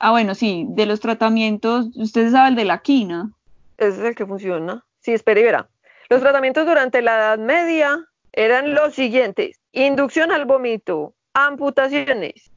[0.00, 3.30] ah, bueno, sí, de los tratamientos, usted sabe el de la quina.
[3.78, 4.84] ese es el que funciona.
[5.00, 5.68] Sí, espere y verá.
[6.08, 9.60] Los tratamientos durante la Edad Media eran los siguientes.
[9.72, 12.50] inducción al vómito, amputaciones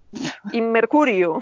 [0.51, 1.39] y mercurio.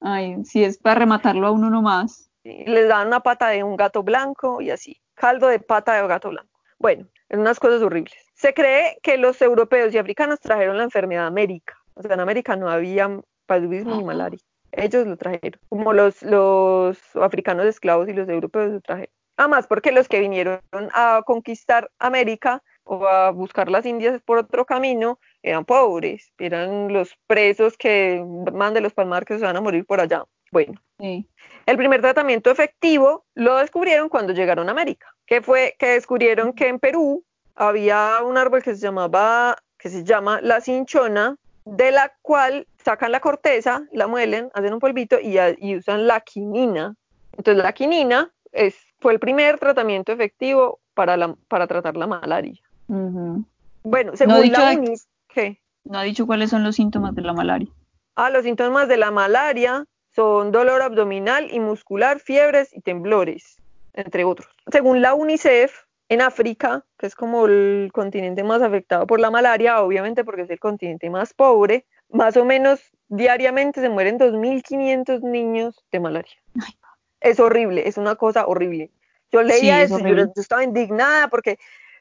[0.00, 2.30] Ay, si es para rematarlo a uno nomás.
[2.44, 5.00] Les dan una pata de un gato blanco y así.
[5.14, 6.48] Caldo de pata de gato blanco.
[6.78, 8.16] Bueno, en unas cosas horribles.
[8.34, 11.76] Se cree que los europeos y africanos trajeron la enfermedad a América.
[11.94, 14.40] O sea, en América no había paludismo ni malaria.
[14.72, 15.60] Ellos lo trajeron.
[15.68, 19.12] Como los, los africanos esclavos y los europeos lo trajeron.
[19.36, 24.66] Además, porque los que vinieron a conquistar América o a buscar las Indias por otro
[24.66, 29.60] camino eran pobres, eran los presos que van de los palmar que se van a
[29.60, 30.24] morir por allá.
[30.52, 31.26] Bueno, Sí.
[31.66, 36.68] el primer tratamiento efectivo lo descubrieron cuando llegaron a América, que fue que descubrieron que
[36.68, 42.12] en Perú había un árbol que se llamaba, que se llama la cinchona, de la
[42.20, 46.94] cual sacan la corteza, la muelen, hacen un polvito y, usan la quinina.
[47.36, 52.60] Entonces la quinina es, fue el primer tratamiento efectivo para, la, para tratar la malaria.
[52.88, 54.94] Bueno, según la UNI,
[55.28, 55.60] ¿qué?
[55.84, 57.68] No ha dicho cuáles son los síntomas de la malaria.
[58.16, 63.56] Ah, los síntomas de la malaria son dolor abdominal y muscular, fiebres y temblores,
[63.94, 64.48] entre otros.
[64.70, 65.72] Según la UNICEF,
[66.10, 70.50] en África, que es como el continente más afectado por la malaria, obviamente porque es
[70.50, 76.32] el continente más pobre, más o menos diariamente se mueren 2.500 niños de malaria.
[76.60, 76.74] Ay.
[77.20, 78.90] Es horrible, es una cosa horrible.
[79.30, 81.58] Yo leía Sí, es eso, y yo, estaba indignada porque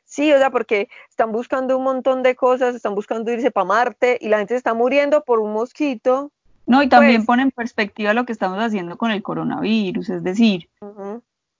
[0.10, 4.18] Sí, o sea, porque están buscando un montón de cosas, están buscando irse para Marte
[4.20, 6.32] y la gente se está muriendo por un mosquito.
[6.66, 10.24] No, y también Pues- pone en perspectiva lo que estamos haciendo con el coronavirus, es
[10.24, 10.68] decir,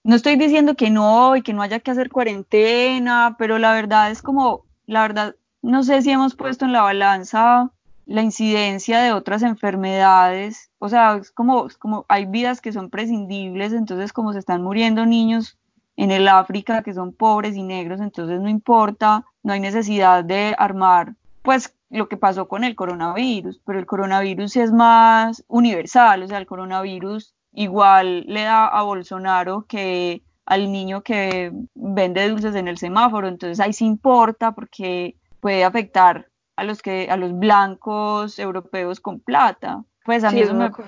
[0.02, 4.10] no estoy diciendo que no y que no haya que hacer cuarentena, pero la verdad
[4.10, 7.70] es como, la verdad, no sé si hemos puesto en la balanza
[8.10, 13.72] la incidencia de otras enfermedades, o sea, es como, como hay vidas que son prescindibles,
[13.72, 15.58] entonces como se están muriendo niños
[15.96, 20.56] en el África que son pobres y negros, entonces no importa, no hay necesidad de
[20.58, 26.26] armar, pues lo que pasó con el coronavirus, pero el coronavirus es más universal, o
[26.26, 32.66] sea, el coronavirus igual le da a Bolsonaro que al niño que vende dulces en
[32.66, 36.29] el semáforo, entonces ahí sí importa porque puede afectar
[36.60, 39.82] a los que a los blancos europeos con plata.
[40.04, 40.84] Pues a Sí, mí eso una me.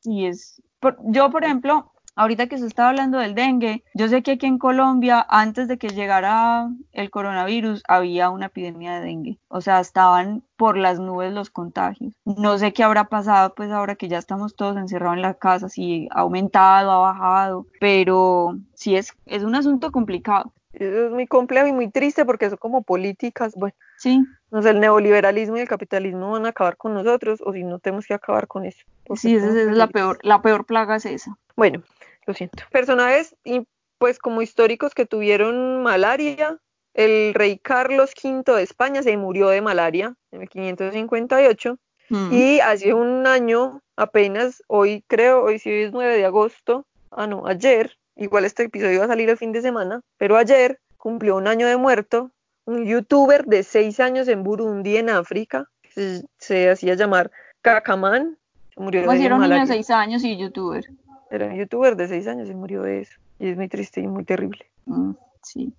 [0.00, 0.62] Sí, es.
[0.80, 4.46] por- yo, por ejemplo, ahorita que se estaba hablando del dengue, yo sé que aquí
[4.46, 9.38] en Colombia, antes de que llegara el coronavirus, había una epidemia de dengue.
[9.48, 12.14] O sea, estaban por las nubes los contagios.
[12.24, 15.68] No sé qué habrá pasado, pues ahora que ya estamos todos encerrados en la casa,
[15.68, 20.52] si ha aumentado, ha bajado, pero sí es, es un asunto complicado.
[20.72, 24.20] Eso es muy complejo y muy triste porque son como políticas, bueno, Sí,
[24.62, 28.06] sé, el neoliberalismo y el capitalismo van a acabar con nosotros o si no tenemos
[28.06, 28.84] que acabar con eso.
[29.14, 31.36] sí, esa es la peor, la peor plaga es esa.
[31.56, 31.82] Bueno,
[32.26, 32.64] lo siento.
[32.70, 33.66] Personajes y
[33.98, 36.58] pues como históricos que tuvieron malaria,
[36.94, 41.78] el rey Carlos V de España se murió de malaria en el 558
[42.12, 42.30] Mm.
[42.30, 47.46] y hace un año apenas, hoy creo, hoy sí es 9 de agosto, ah no,
[47.46, 51.46] ayer, igual este episodio va a salir el fin de semana, pero ayer cumplió un
[51.46, 52.30] año de muerto
[52.66, 57.30] un youtuber de 6 años en Burundi, en África, se, se hacía llamar
[57.62, 58.36] Kakaman,
[58.74, 60.84] se murió si de era un niño de seis años y youtuber.
[61.30, 63.12] Era un youtuber de 6 años y murió de eso.
[63.38, 64.70] Y es muy triste y muy terrible.
[64.86, 65.74] Mm, sí.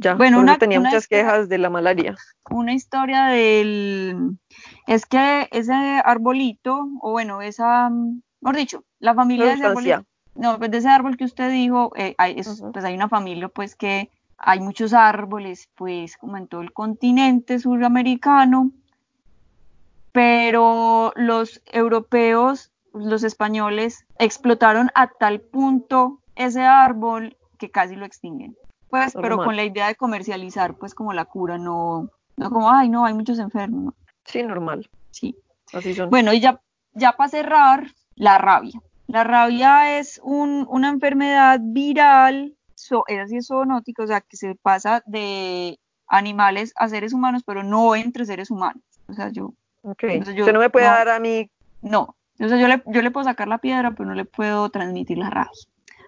[0.00, 2.16] Ya, Bueno, una- tenía una muchas historia- quejas de la malaria.
[2.50, 4.38] una historia del...
[4.86, 7.90] Es que ese arbolito, o bueno, esa,
[8.40, 10.04] mejor dicho, la familia de ese arbolito,
[10.36, 13.48] no, pues de ese árbol que usted dijo, eh, hay, es- pues hay una familia
[13.48, 14.10] pues que
[14.46, 18.70] hay muchos árboles, pues como en todo el continente suramericano,
[20.12, 28.56] pero los europeos, los españoles, explotaron a tal punto ese árbol que casi lo extinguen.
[28.90, 32.88] Pues, pero con la idea de comercializar, pues como la cura, no, no como, ay,
[32.88, 33.94] no, hay muchos enfermos.
[34.24, 34.88] Sí, normal.
[35.10, 35.36] Sí.
[35.72, 36.10] Así son.
[36.10, 36.60] Bueno, y ya,
[36.92, 38.80] ya para cerrar, la rabia.
[39.08, 42.54] La rabia es un- una enfermedad viral,
[42.86, 47.42] so, es así es zoonótica, o sea, que se pasa de animales a seres humanos,
[47.46, 48.82] pero no entre seres humanos.
[49.08, 50.04] O sea, yo, Ok.
[50.04, 50.92] entonces yo- Usted no me puede no.
[50.92, 51.50] dar a mí.
[51.82, 52.16] no.
[52.40, 55.18] O sea, yo le, yo le puedo sacar la piedra, pero no le puedo transmitir
[55.18, 55.50] la rabia.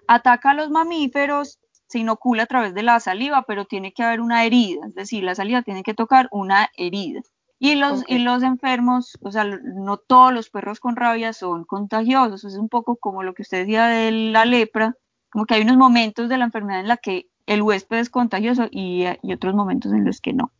[0.07, 4.19] Ataca a los mamíferos, se inocula a través de la saliva, pero tiene que haber
[4.19, 7.21] una herida, es decir, la saliva tiene que tocar una herida.
[7.59, 8.05] Y los, Ok.
[8.09, 12.67] y los enfermos, o sea, no todos los perros con rabia son contagiosos, es un
[12.67, 14.95] poco como lo que usted decía de la lepra,
[15.37, 18.69] como que hay unos momentos de la enfermedad en la que el huésped es contagioso
[18.71, 20.51] y, y otros momentos en los que no.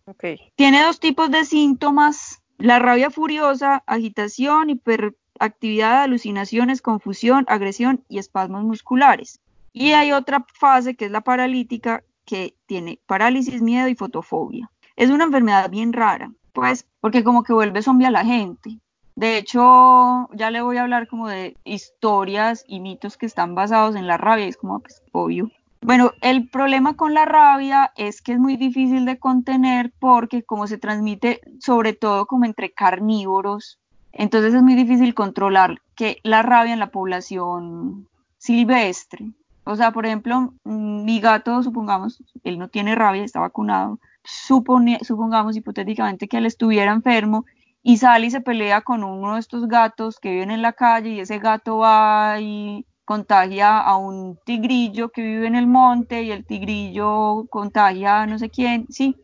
[0.55, 8.65] Tiene dos tipos de síntomas, la rabia furiosa, agitación, hiperactividad, alucinaciones, confusión, agresión y espasmos
[8.65, 9.39] musculares.
[9.73, 14.69] Y hay otra fase que es la paralítica, que tiene parálisis, miedo y fotofobia.
[14.95, 18.77] Es una enfermedad bien rara, pues, porque como que vuelve zombie a la gente.
[19.17, 23.95] De hecho, ya le voy a hablar como de historias y mitos que están basados
[23.95, 25.49] en la rabia, es como pues, obvio.
[25.81, 30.67] Bueno, el problema con la rabia es que es muy difícil de contener porque como
[30.67, 33.79] se transmite sobre todo como entre carnívoros,
[34.11, 38.07] entonces es muy difícil controlar que la rabia en la población
[38.37, 39.31] silvestre.
[39.63, 46.27] O sea, por ejemplo, mi gato, supongamos, él no tiene rabia, está vacunado, supongamos hipotéticamente
[46.27, 47.45] que él estuviera enfermo
[47.87, 51.11] y sale y se pelea con uno de estos gatos que viven en la calle
[51.11, 56.31] y ese gato va y contagia a un tigrillo que vive en el monte y
[56.31, 59.15] el tigrillo contagia a no sé quién, sí,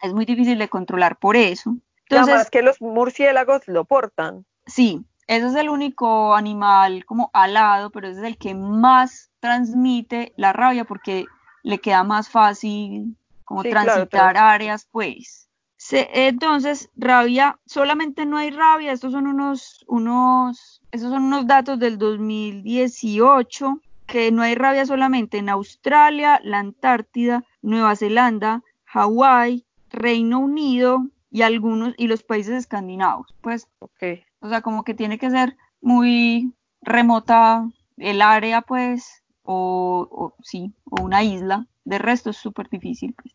[0.00, 1.76] es muy difícil de controlar por eso.
[2.08, 4.46] Entonces, que los murciélagos lo portan.
[4.64, 10.32] Sí, ese es el único animal como alado, pero ese es el que más transmite
[10.36, 11.26] la rabia porque
[11.62, 15.49] le queda más fácil como transitar áreas, pues.
[15.92, 21.98] Entonces, rabia, solamente no hay rabia, estos son unos, unos, estos son unos datos del
[21.98, 31.06] 2018, que no hay rabia solamente en Australia, la Antártida, Nueva Zelanda, Hawái, Reino Unido
[31.30, 33.34] y algunos, y los países escandinavos.
[33.40, 34.24] Pues, okay.
[34.40, 40.72] o sea, como que tiene que ser muy remota el área, pues, o, o sí,
[40.84, 41.66] o una isla.
[41.84, 43.14] De resto es súper difícil.
[43.14, 43.34] Pues.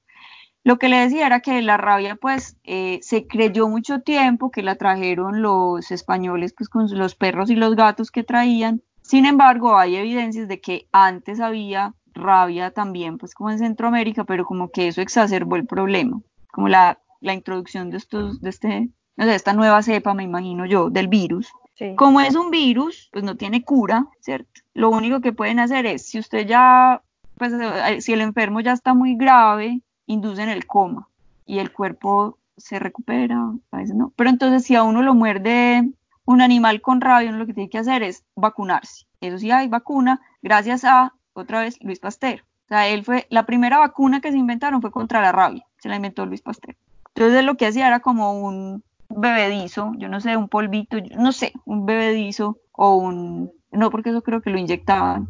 [0.66, 4.64] Lo que le decía era que la rabia, pues, eh, se creyó mucho tiempo que
[4.64, 8.82] la trajeron los españoles, pues, con los perros y los gatos que traían.
[9.04, 14.44] Sin embargo, hay evidencias de que antes había rabia también, pues, como en Centroamérica, pero
[14.44, 16.20] como que eso exacerbó el problema,
[16.52, 20.66] como la, la introducción de estos, de este, no sé, esta nueva cepa, me imagino
[20.66, 21.48] yo, del virus.
[21.96, 24.62] Como es un virus, pues no tiene cura, ¿cierto?
[24.74, 27.04] Lo único que pueden hacer es, si usted ya,
[27.38, 31.08] pues, eh, si el enfermo ya está muy grave, inducen el coma
[31.46, 34.14] y el cuerpo se recupera, a veces no.
[34.16, 35.90] Pero entonces si a uno lo muerde
[36.26, 39.06] un animal con rabia, uno lo que tiene que hacer es vacunarse.
[39.22, 42.44] Eso sí hay vacuna, gracias a, otra vez, Luis Pasteur.
[42.66, 45.90] O sea, él fue, la primera vacuna que se inventaron fue contra la rabia, se
[45.90, 46.76] la inventó Luis Pasteur.
[47.14, 51.54] Entonces lo que hacía era como un bebedizo, yo no sé, un polvito, no sé,
[51.66, 55.30] un bebedizo o un, no porque eso creo que lo inyectaban,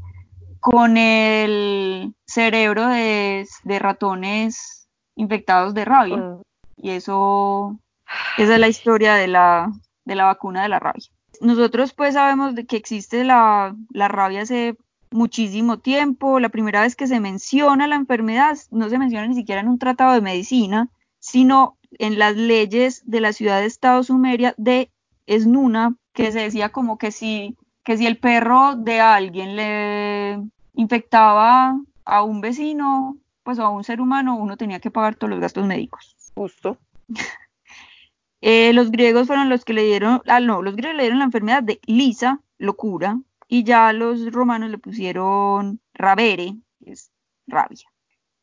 [0.66, 3.46] con el cerebro de,
[3.78, 6.18] ratones infectados de rabia.
[6.18, 6.42] Mm.
[6.78, 7.80] Y eso,
[8.40, 9.72] esa es la historia de la,
[10.06, 11.06] de la vacuna de la rabia.
[11.40, 14.76] Nosotros pues sabemos que existe la, la rabia hace
[15.12, 16.40] muchísimo tiempo.
[16.40, 19.78] La primera vez que se menciona la enfermedad no se menciona ni siquiera en un
[19.78, 20.90] tratado de medicina,
[21.20, 24.92] sino en las leyes de la ciudad de Estado Sumeria de
[25.28, 31.80] Esnuna, que se decía como que si, que si el perro de alguien le infectaba
[32.06, 35.66] a un vecino, pues a un ser humano, uno tenía que pagar todos los gastos
[35.66, 36.16] médicos.
[36.36, 36.78] Justo.
[38.42, 41.26] Eh, los griegos fueron los que le dieron, ah, no, los griegos le dieron la
[41.26, 43.18] enfermedad de lisa, locura,
[43.48, 46.54] y ya los romanos le pusieron rabere,
[46.84, 47.12] que es
[47.48, 47.88] rabia.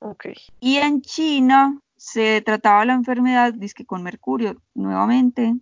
[0.01, 0.35] Okay.
[0.59, 5.55] Y en China se trataba la enfermedad, que con mercurio, nuevamente.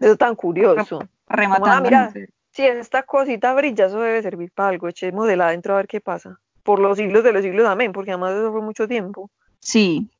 [0.00, 1.00] Eso tan curioso.
[1.26, 1.90] Rematando.
[1.92, 2.10] Ah,
[2.58, 4.88] si esta cosita brilla, eso debe servir para algo.
[4.88, 6.40] Echemos de adentro a ver qué pasa.
[6.64, 9.30] Por los siglos de los siglos, amén, porque además eso fue mucho tiempo.
[9.60, 10.10] Sí.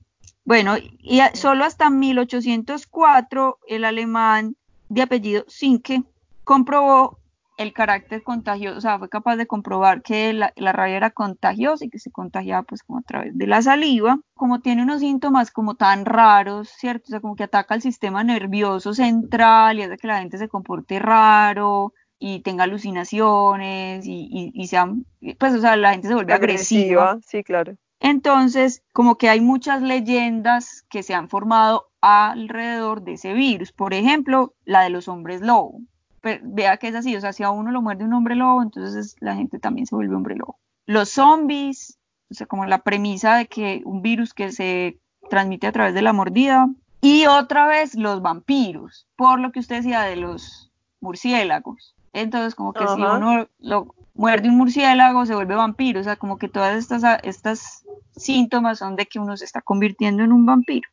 [0.45, 4.55] Bueno, y solo hasta 1804 el alemán
[4.89, 6.05] de apellido Sinke
[6.45, 7.19] comprobó
[7.59, 11.85] el carácter contagioso, o sea, fue capaz de comprobar que la, la, rabia era contagiosa
[11.85, 15.51] y que se contagiaba pues como a través de la saliva, como tiene unos síntomas
[15.51, 17.07] como tan raros, ¿cierto?
[17.09, 20.49] O sea, como que ataca el sistema nervioso central y hace que la gente se
[20.49, 25.07] comporte raro, y tenga alucinaciones y, y, sean,
[25.39, 27.19] pues, o sea, la gente se vuelve agresiva.
[27.25, 27.77] Sí, claro.
[28.01, 33.73] Entonces, como que hay muchas leyendas que se han formado alrededor de ese virus.
[33.73, 35.81] Por ejemplo, la de los hombres lobo.
[36.23, 39.17] vea que es así, o sea, si a uno lo muerde un hombre lobo, entonces
[39.21, 40.59] la gente también se vuelve hombre lobo.
[40.87, 41.99] Los zombies,
[42.31, 44.99] o sea, como la premisa de que un virus que se
[45.29, 46.69] transmite a través de la mordida.
[47.01, 51.95] Y otra vez los vampiros, por lo que usted decía de los murciélagos.
[52.21, 56.01] Entonces, como que si uno lo muerde un murciélago, se vuelve vampiro.
[56.01, 57.85] O sea, como que todas estas, estas
[58.17, 60.89] síntomas son de que uno se está convirtiendo en un vampiro.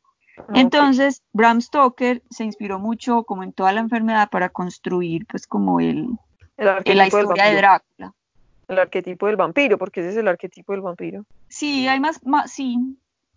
[0.54, 5.80] Entonces, Bram Stoker se inspiró mucho, como en toda la enfermedad, para construir, pues, como
[5.80, 6.10] el,
[6.58, 8.14] la historia de Drácula.
[8.68, 11.24] El arquetipo del vampiro, porque ese es el arquetipo del vampiro.
[11.48, 12.78] Sí, hay más, más sí,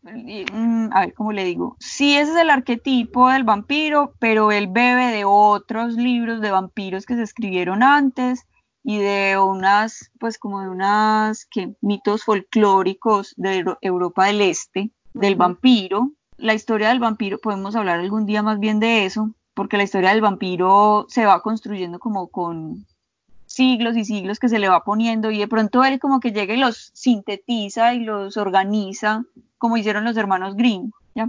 [0.05, 1.77] a ver, ¿cómo le digo?
[1.81, 7.07] Sí, ese es el arquetipo del vampiro, pero él bebe de otros libros de vampiros
[7.07, 8.47] que se escribieron antes
[8.85, 15.37] y de unas, pues como de unas, que mitos folclóricos de Europa del Este, del
[15.37, 16.13] vampiro.
[16.37, 20.11] la historia del vampiro, podemos hablar algún día más bien de eso, porque la historia
[20.11, 22.87] del vampiro se va construyendo como con
[23.59, 26.55] siglos y siglos que se le va poniendo y de pronto él como que llega
[26.55, 29.25] y los sintetiza y los organiza
[29.59, 31.29] como hicieron los hermanos Grimm, ¿ya?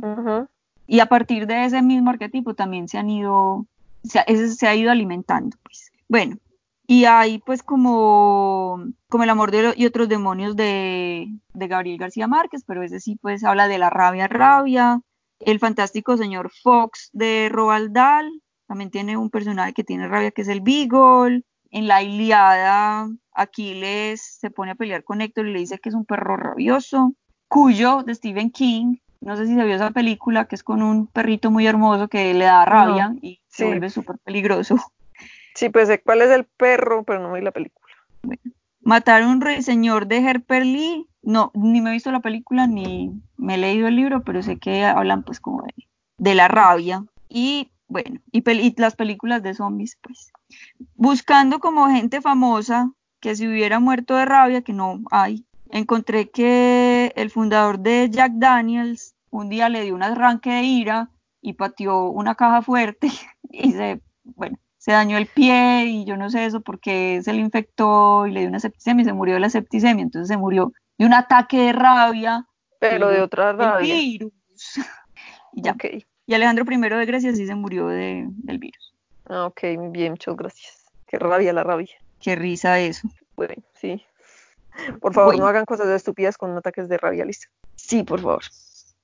[0.86, 3.66] Y a partir de ese mismo arquetipo también se han ido,
[4.04, 5.92] se, ese se ha ido alimentando, pues.
[6.08, 6.38] Bueno,
[6.86, 12.28] y hay pues como, como el amor de, y otros demonios de, de Gabriel García
[12.28, 15.02] Márquez, pero ese sí pues habla de la rabia, rabia,
[15.40, 18.30] el fantástico señor Fox de Roald Dahl,
[18.68, 24.22] también tiene un personaje que tiene rabia que es el Beagle, en la Iliada, Aquiles
[24.22, 27.14] se pone a pelear con Héctor y le dice que es un perro rabioso.
[27.48, 31.08] Cuyo, de Stephen King, no sé si se vio esa película, que es con un
[31.08, 34.78] perrito muy hermoso que le da rabia y se vuelve súper peligroso.
[35.56, 37.94] Sí, pues sé cuál es el perro, pero no vi la película.
[38.82, 43.12] Matar a un señor de Herper Lee, no, ni me he visto la película ni
[43.36, 45.74] me he leído el libro, pero sé que hablan pues como de,
[46.18, 47.04] de la rabia.
[47.28, 50.32] Y bueno, y, las películas de zombies, pues.
[50.96, 57.12] Buscando como gente famosa que si hubiera muerto de rabia, que no hay, encontré que
[57.16, 61.10] el fundador de Jack Daniels un día le dio un arranque de ira
[61.42, 63.10] y pateó una caja fuerte
[63.52, 67.42] y se, bueno, se dañó el pie y yo no sé eso porque se le
[67.42, 70.74] infectó y le dio una septicemia y se murió de la septicemia, entonces se murió
[70.98, 72.46] de un ataque de rabia.
[72.80, 73.96] Pero de otra rabia.
[73.96, 74.32] virus.
[75.54, 75.76] y ya.
[76.30, 78.94] Y Alejandro I de Grecia sí se murió de, del virus.
[79.26, 80.86] Ah, ok, bien, muchas gracias.
[81.08, 81.96] Qué rabia la rabia.
[82.20, 83.10] Qué risa eso.
[83.36, 84.06] Bueno, sí.
[85.02, 87.48] Por favor, no hagan cosas estúpidas con ataques de rabia, ¿listo?
[87.74, 88.44] Sí, por favor.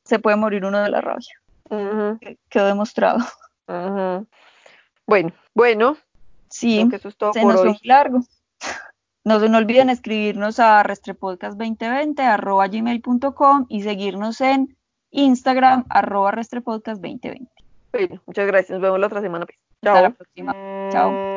[0.03, 2.19] Se puede morir uno de la rabia.
[2.47, 3.17] Quedó demostrado.
[5.07, 5.97] Bueno, bueno.
[6.49, 7.79] Sí, que eso es todo se nos hoy.
[7.81, 8.19] largo.
[9.23, 14.77] No se olviden escribirnos a restrepodcast2020 gmail.com y seguirnos en
[15.15, 17.47] Instagram, arroba restrepodcast2020.
[17.91, 18.71] Bueno, muchas gracias.
[18.71, 19.45] Nos vemos la otra semana.
[19.45, 19.57] Pues.
[19.81, 20.53] Hasta la próxima.
[20.91, 21.34] Chao.